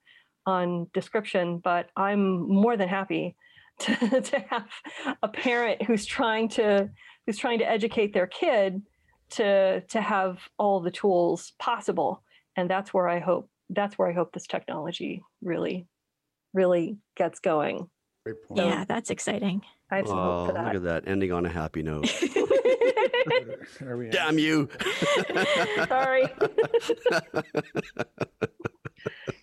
[0.46, 3.36] on description, but I'm more than happy
[3.80, 4.68] to, to have
[5.24, 6.89] a parent who's trying to
[7.26, 8.82] who's trying to educate their kid
[9.32, 12.24] to to have all the tools possible.
[12.56, 15.88] And that's where I hope that's where I hope this technology really,
[16.54, 17.89] really gets going.
[18.26, 18.59] Great point.
[18.61, 19.61] Yeah, that's exciting.
[19.91, 21.07] I have some Oh, hope for look at that.
[21.07, 22.09] Ending on a happy note.
[23.80, 24.09] There we.
[24.09, 24.67] Damn you.
[25.88, 26.24] Sorry.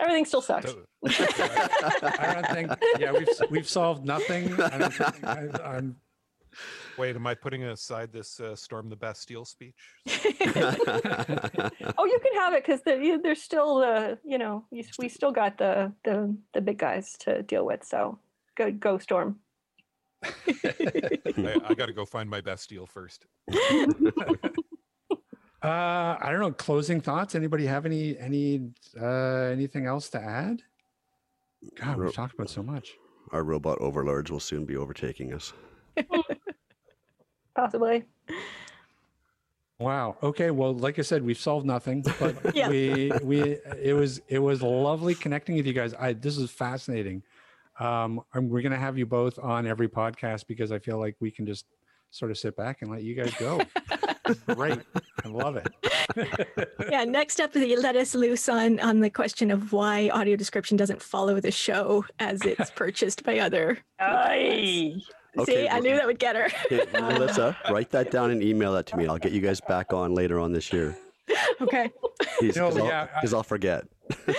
[0.00, 0.74] Everything still sucks.
[1.06, 2.72] I don't think.
[2.98, 4.52] Yeah, we've we've solved nothing.
[4.60, 5.96] I don't think I, I'm.
[6.98, 9.74] Wait, am I putting aside this uh, storm the Bastille speech?
[10.08, 10.12] Oh,
[12.04, 15.56] you can have it because the, there's still the you know you, we still got
[15.58, 17.84] the the the big guys to deal with.
[17.84, 18.18] So
[18.60, 19.38] go go storm.
[20.24, 23.26] I, I got to go find my Bastille first.
[25.62, 26.52] Uh, I don't know.
[26.52, 27.34] Closing thoughts.
[27.34, 30.62] Anybody have any any uh anything else to add?
[31.78, 32.94] God, Ro- we've talked about so much.
[33.32, 35.52] Our robot overlords will soon be overtaking us.
[37.54, 38.04] Possibly.
[39.78, 40.16] Wow.
[40.22, 40.50] Okay.
[40.50, 42.70] Well, like I said, we've solved nothing, but Yeah.
[42.70, 45.92] we we it was it was lovely connecting with you guys.
[45.92, 47.22] I this is fascinating.
[47.80, 51.30] Um, and we're gonna have you both on every podcast because I feel like we
[51.30, 51.64] can just
[52.10, 53.60] sort of sit back and let you guys go.
[54.54, 54.80] Great.
[55.24, 56.68] I love it.
[56.90, 60.76] yeah, next up, they let us loose on on the question of why audio description
[60.76, 63.78] doesn't follow the show as it's purchased by other.
[63.98, 64.94] Aye.
[64.96, 66.48] See, Okay, I knew that would get her.
[66.66, 69.06] Okay, Melissa, write that down and email that to me.
[69.06, 70.96] I'll get you guys back on later on this year.
[71.60, 71.90] okay.
[72.40, 73.84] Because No, I'll, yeah, I- 'cause I'll forget.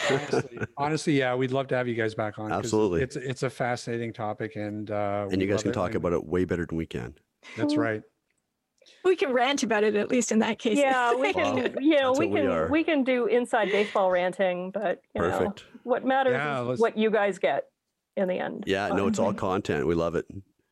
[0.09, 2.49] honestly, honestly, yeah, we'd love to have you guys back on.
[2.49, 3.01] 'cause Absolutely.
[3.03, 6.25] It's it's a fascinating topic, and uh, And you guys can talk and about it
[6.25, 7.15] way better than we can.
[7.57, 8.01] That's right.
[9.05, 10.77] We can rant about it at least in that case.
[10.77, 11.55] Yeah, we can.
[11.55, 11.71] Wow.
[11.79, 15.21] You know, That's we what we can we can do inside baseball ranting, but you
[15.21, 15.63] know Perfect.
[15.83, 17.65] what matters Yeah, is let's- what you guys get
[18.17, 18.65] in the end.
[18.67, 19.87] Yeah, no, it's all content.
[19.87, 20.25] We love it.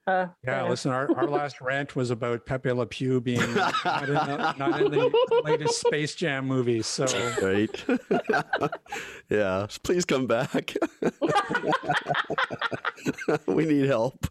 [0.10, 0.70] Uh, Yeah, yeah.
[0.70, 4.82] listen, our, our last rant was about Pepe Le Pew being not in, the, not
[4.82, 6.82] in the latest Space Jam movie.
[6.82, 7.05] So
[7.41, 7.84] Right?
[9.30, 10.76] yeah, please come back.
[13.45, 14.26] we need help.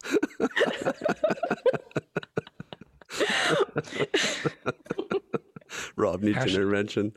[5.97, 7.13] Rob needs Hash- intervention.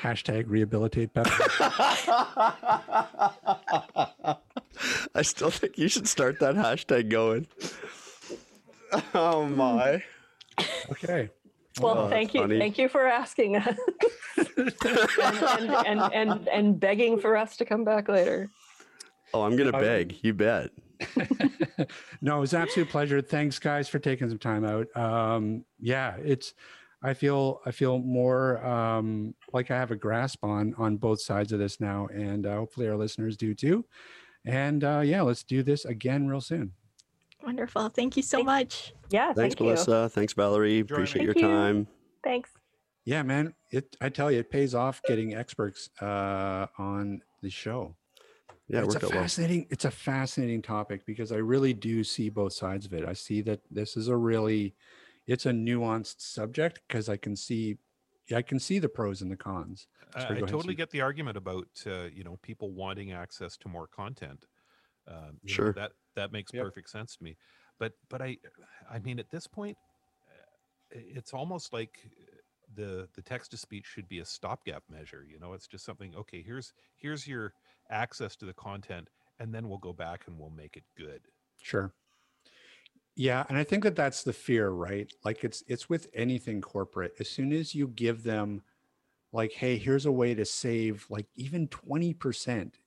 [0.00, 1.30] hashtag rehabilitate Pepe.
[5.14, 7.46] I still think you should start that hashtag going.
[9.14, 10.02] Oh my.
[10.90, 11.30] Okay.
[11.80, 12.58] Well, Oh, thank you, funny.
[12.58, 13.76] thank you for asking us,
[14.36, 18.50] and, and, and and and begging for us to come back later.
[19.32, 20.16] Oh, I'm gonna Oh, beg.
[20.22, 20.70] You bet.
[22.20, 23.20] no, it was an absolute pleasure.
[23.20, 24.88] Thanks, guys, for taking some time out.
[24.96, 26.54] Um, yeah, it's.
[27.00, 31.52] I feel I feel more um, like I have a grasp on on both sides
[31.52, 33.84] of this now, and uh, hopefully our listeners do too.
[34.44, 36.72] And uh, yeah, let's do this again real soon.
[37.52, 37.88] Wonderful.
[37.88, 38.92] Thank you so Thank- much.
[39.08, 39.66] Yeah, Thanks, thank you.
[39.66, 40.10] Melissa.
[40.10, 40.80] Thanks, Valerie.
[40.80, 41.02] Enjoy, man.
[41.04, 41.40] Appreciate your you.
[41.40, 41.86] time.
[42.22, 42.50] Thanks.
[43.06, 43.54] Yeah, man.
[43.70, 47.96] It I tell you, it pays off getting experts uh, on the show.
[48.68, 49.22] Yeah, it it's a worked out well.
[49.22, 49.66] fascinating.
[49.70, 53.06] It's a fascinating topic because I really do see both sides of it.
[53.08, 54.74] I see that this is a really,
[55.26, 57.78] it's a nuanced subject because I can see,
[58.30, 59.86] I can see the pros and the cons.
[60.14, 60.76] I, Sorry, I go ahead, totally Steve.
[60.76, 64.44] get the argument about uh, you know people wanting access to more content.
[65.06, 65.72] Um, you know, Sure.
[65.72, 66.68] that that makes Yep.
[66.68, 67.36] perfect sense to me.
[67.78, 68.38] But but I
[68.90, 69.78] I mean at this point,
[70.28, 70.44] uh,
[70.90, 72.10] it's almost like
[72.74, 75.24] the the text to speech should be a stopgap measure.
[75.24, 76.14] You know, it's just something.
[76.16, 77.54] Okay, here's here's your
[77.90, 81.28] access to the content, and then we'll go back and we'll make it good.
[81.60, 81.94] Sure.
[83.16, 85.12] Yeah, and I think that that's the fear, right?
[85.24, 87.14] Like it's it's with anything corporate.
[87.18, 88.62] As soon as you give them
[89.32, 92.80] like hey, here's a way to save like even 20%,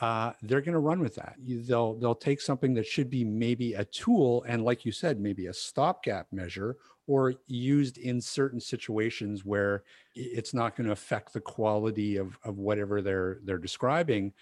[0.00, 1.34] uh they're going to run with that.
[1.42, 5.20] You, they'll they'll take something that should be maybe a tool and like you said,
[5.20, 6.76] maybe a stopgap measure
[7.06, 9.84] or used in certain situations where
[10.14, 14.32] it's not going to affect the quality of of whatever they're they're describing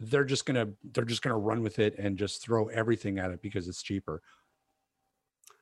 [0.00, 3.42] they're just gonna they're just gonna run with it and just throw everything at it
[3.42, 4.22] because it's cheaper.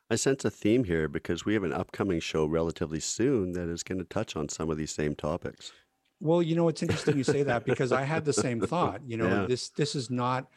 [0.08, 3.82] I sense a theme here because we have an upcoming show relatively soon that is
[3.82, 5.72] going to touch on some of these same topics.
[6.20, 9.00] Well, you know, it's interesting you say that because I had the same thought.
[9.06, 9.46] You know, Yeah.
[9.46, 10.48] this this is not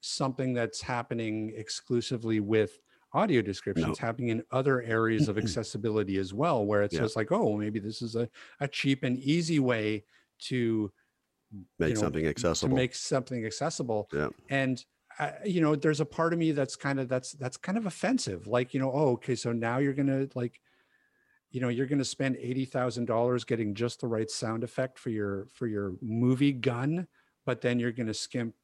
[0.00, 2.78] something that's happening exclusively with
[3.12, 3.90] audio descriptions No.
[3.90, 7.00] It's happening in other areas of accessibility as well, where it's Yeah.
[7.00, 8.28] just like, oh, maybe this is a,
[8.60, 10.04] a cheap and easy way
[10.48, 10.90] to
[11.80, 12.76] Make you know, something accessible.
[12.76, 14.28] to make something accessible Yeah.
[14.48, 14.84] and
[15.18, 17.84] uh, you know there's a part of me that's kind of that's that's kind of
[17.86, 20.60] offensive like you know oh okay so now you're gonna like
[21.50, 25.46] you know you're going to spend $80000 getting just the right sound effect for your
[25.52, 27.06] for your movie gun
[27.46, 28.54] but then you're going to skimp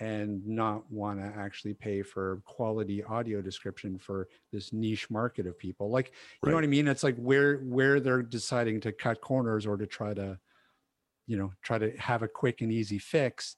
[0.00, 5.58] and not want to actually pay for quality audio description for this niche market of
[5.58, 6.12] people like
[6.42, 9.76] you know what i mean it's like where where they're deciding to cut corners or
[9.76, 10.38] to try to
[11.26, 13.56] you know try to have a quick and easy fix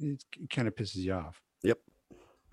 [0.00, 1.78] it kind of pisses you off Yep.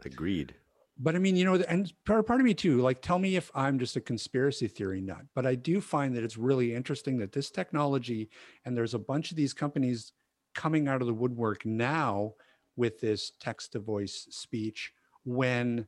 [0.05, 0.55] Agreed.
[0.99, 3.49] But I mean, you know, and part, part of me too, like tell me if
[3.55, 7.31] I'm just a conspiracy theory nut, but I do find that it's really interesting that
[7.31, 8.29] this technology
[8.65, 10.11] and there's a bunch of these companies
[10.53, 12.33] coming out of the woodwork now
[12.75, 14.91] with this text to voice speech
[15.23, 15.87] when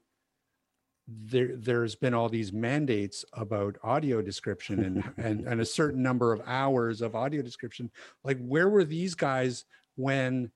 [1.08, 6.32] there there's been all these mandates about audio description and, and and a certain number
[6.32, 7.92] of hours of audio description.
[8.24, 10.52] Like where were these guys when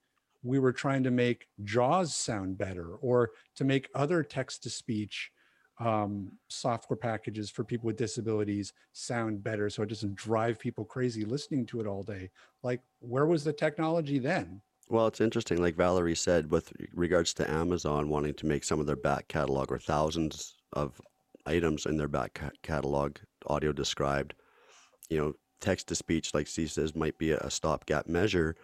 [0.45, 5.31] we were trying to make jaws sound better or to make other text to speech
[5.79, 11.25] um, software packages for people with disabilities sound better so it doesn't drive people crazy
[11.25, 12.29] listening to it all day
[12.63, 15.59] like where was the technology then Well, it's interesting.
[15.59, 19.71] Like Valerie said, with regards to Amazon wanting to make some of their back catalog
[19.71, 21.01] or thousands of
[21.47, 23.17] items in their back ca- catalog
[23.47, 24.35] audio described,
[25.09, 28.55] you know, text to speech, like Steve says, might be a stopgap measure.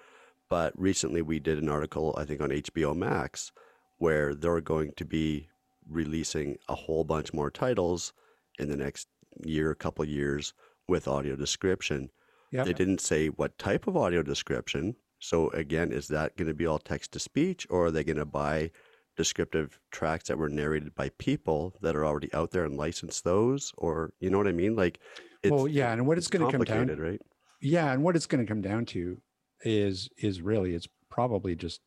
[0.52, 3.54] But recently we did an article, I think, on HBO Max,
[4.00, 5.48] where they're going to be
[5.90, 8.12] releasing a whole bunch more titles
[8.60, 9.08] in the next
[9.46, 10.54] year, couple years
[10.90, 12.10] with audio description.
[12.52, 14.98] yeah They didn't say what type of audio description.
[15.20, 18.18] So again, is that going to be all text to speech, or are they going
[18.18, 18.72] to buy
[19.16, 23.72] descriptive tracks that were narrated by people that are already out there and license those?
[23.78, 24.76] Or you know what I mean?
[24.76, 25.00] Like,
[25.44, 27.22] it's, well yeah and what it's, going to come down right?
[27.62, 29.22] yeah and what it's going to come down to
[29.64, 31.82] is is really it's probably just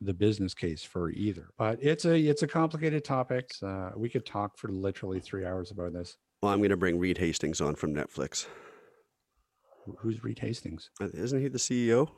[0.00, 4.24] the business case for either but it's a it's a complicated topic uh, we could
[4.24, 6.16] talk for literally three hours about this.
[6.42, 8.46] Well, I'm going to bring Reed Hastings on from Netflix.
[9.98, 10.88] Who's reed hastings?
[11.00, 12.10] Uh, Isn't he the CEO?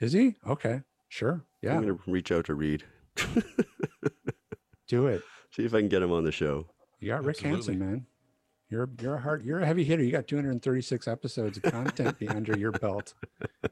[0.00, 0.36] is he?
[0.46, 1.76] Okay sure yeah.
[1.76, 2.84] I'm going to reach out to Reed,
[4.88, 5.22] do it.
[5.52, 6.66] See if I can get him on the show.
[6.98, 8.06] you got rick hansen man
[8.70, 12.28] you're you're a hard you're a heavy hitter you got 236 episodes of content be
[12.28, 13.14] under your belt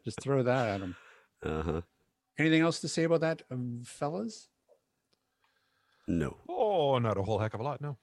[0.05, 0.95] just throw that at him
[1.45, 1.81] Uh huh.
[2.39, 4.49] anything else to say about that um, fellas
[6.09, 6.37] No.
[6.49, 7.81] Oh, not a whole heck of a lot.
[7.81, 7.97] No.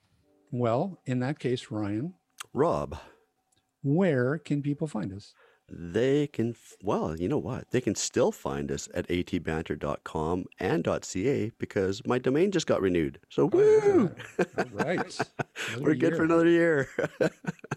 [0.52, 2.14] well in that case ryan
[2.54, 2.98] Rob,
[3.84, 5.34] where can people find us
[5.72, 7.72] they can, well, you know what?
[7.72, 13.20] They can still find us at atbanter.com and .ca because my domain just got renewed.
[13.30, 14.12] So, oh, woo!
[14.58, 15.20] All right.
[15.80, 16.90] We're good for another year.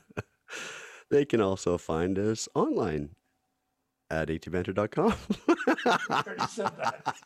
[1.10, 3.10] they can also find us online
[4.10, 5.14] at atbanter.com.
[6.10, 7.16] already said that.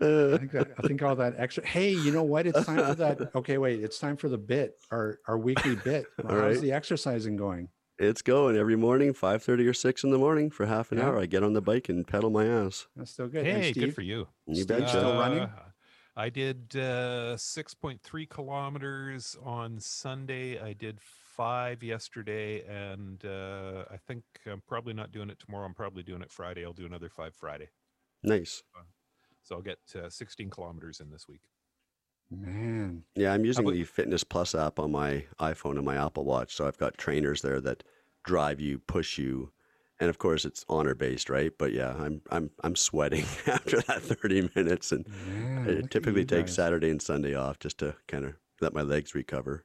[0.00, 1.66] I think, that, I think all that extra.
[1.66, 2.46] Hey, you know what?
[2.46, 3.30] It's time for that.
[3.34, 3.82] Okay, wait.
[3.82, 6.06] It's time for the bit, our our weekly bit.
[6.24, 6.60] All How's right.
[6.60, 7.68] the exercising going?
[7.98, 11.06] it's going every morning, 5.30 or 6 in the morning for half an Yeah.
[11.06, 11.18] hour.
[11.18, 12.86] I get on the bike and pedal my ass.
[12.94, 13.46] That's still good.
[13.46, 14.28] Hey, good for you.
[14.46, 14.88] You Steve betcha.
[14.88, 15.44] still running?
[15.44, 15.50] Uh,
[16.14, 20.60] I did uh, 6.3 kilometers on Sunday.
[20.60, 25.64] I did five yesterday, and uh, I think I'm probably not doing it tomorrow.
[25.64, 26.66] I'm probably doing it Friday.
[26.66, 27.70] I'll do another five Friday.
[28.22, 28.62] Nice.
[29.46, 31.42] So I'll get uh, 16 kilometers in this week.
[32.32, 36.24] Man, Yeah, I'm using about- the Fitness Plus app on my iPhone and my Apple
[36.24, 36.52] Watch.
[36.56, 37.84] So I've got trainers there that
[38.24, 39.52] drive you, push you,
[40.00, 41.52] and of course it's honor based, right?
[41.56, 45.66] But yeah, I'm I'm I'm sweating after that 30 minutes, and man.
[45.76, 46.54] look I typically you take guys.
[46.56, 49.64] Saturday and Sunday off just to kind of let my legs recover.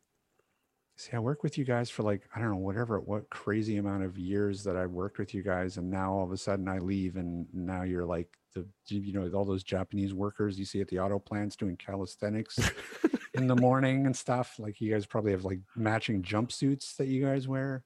[0.98, 4.04] See, I work with you guys for like I don't know whatever what crazy amount
[4.04, 6.78] of years that I've worked with you guys, and now all of a sudden I
[6.78, 10.88] leave, and now you're like the you know all those Japanese workers you see at
[10.88, 12.60] the auto plants doing calisthenics
[13.34, 14.56] in the morning and stuff.
[14.60, 17.84] Like you guys probably have like matching jumpsuits that you guys wear.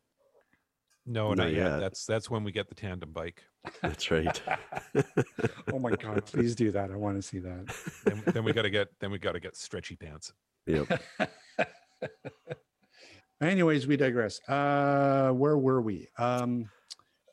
[1.07, 1.71] No, Not not, yet.
[1.71, 1.79] yet.
[1.79, 3.43] That's that's when we get the tandem bike.
[3.81, 4.41] That's right.
[5.71, 6.91] oh my god, please do that.
[6.91, 7.75] I want to see that.
[8.03, 10.33] Then, then we got to get then we got to get stretchy pants.
[10.65, 10.87] yep.
[13.41, 14.39] Anyways, we digress.
[14.47, 16.07] Uh where were we?
[16.17, 16.69] Um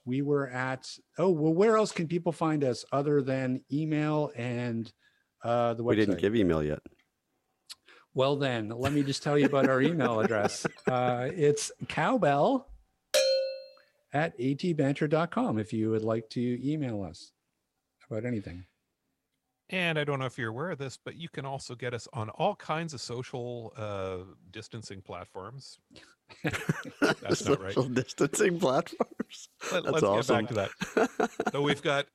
[0.05, 0.89] we were at
[1.19, 4.93] oh well where else can people find us other than email and
[5.45, 5.89] uh the website?
[5.89, 6.81] We didn't give email yet.
[8.15, 10.67] Well, then, let me just tell you about our email address.
[10.87, 12.69] Uh, it's cowbell
[14.13, 17.33] at atbanter.com if you would like to email us
[18.11, 18.67] about anything.
[19.73, 22.07] And I don't know if you're aware of this, but you can also get us
[22.13, 24.19] on all kinds of social uh,
[24.51, 25.79] distancing platforms.
[27.01, 27.73] That's not right.
[27.73, 29.49] Social distancing platforms.
[29.73, 30.45] Let, us awesome.
[30.45, 31.31] get back to that.
[31.53, 32.07] So we've got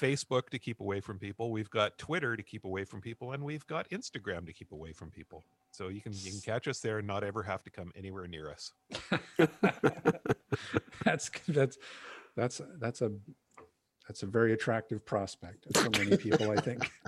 [0.00, 1.50] Facebook to keep away from people.
[1.50, 4.92] We've got Twitter to keep away from people, and we've got Instagram to keep away
[4.92, 5.44] from people.
[5.70, 8.26] So you can you can catch us there and not ever have to come anywhere
[8.26, 8.72] near us.
[11.04, 11.78] that's that's
[12.36, 13.12] that's that's a
[14.06, 16.90] that's a very attractive prospect for many people, I think.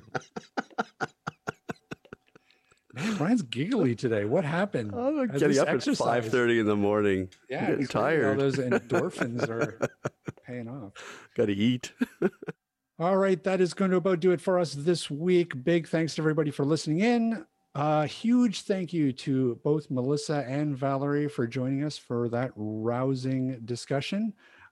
[2.96, 4.24] Man, Ryan's giggly today.
[4.24, 4.94] What happened?
[4.94, 6.00] I'm getting up exercise.
[6.00, 7.28] at five thirty in the morning.
[7.50, 9.78] Yeah, getting it's like All those endorphins are
[10.46, 10.92] paying off.
[11.36, 11.92] Got to eat.
[12.98, 15.62] All right, that is going to about do it for us this week.
[15.62, 17.44] Big thanks to everybody for listening in.
[17.74, 23.60] Uh, huge thank you to both Melissa and Valerie for joining us for that rousing
[23.66, 24.32] discussion.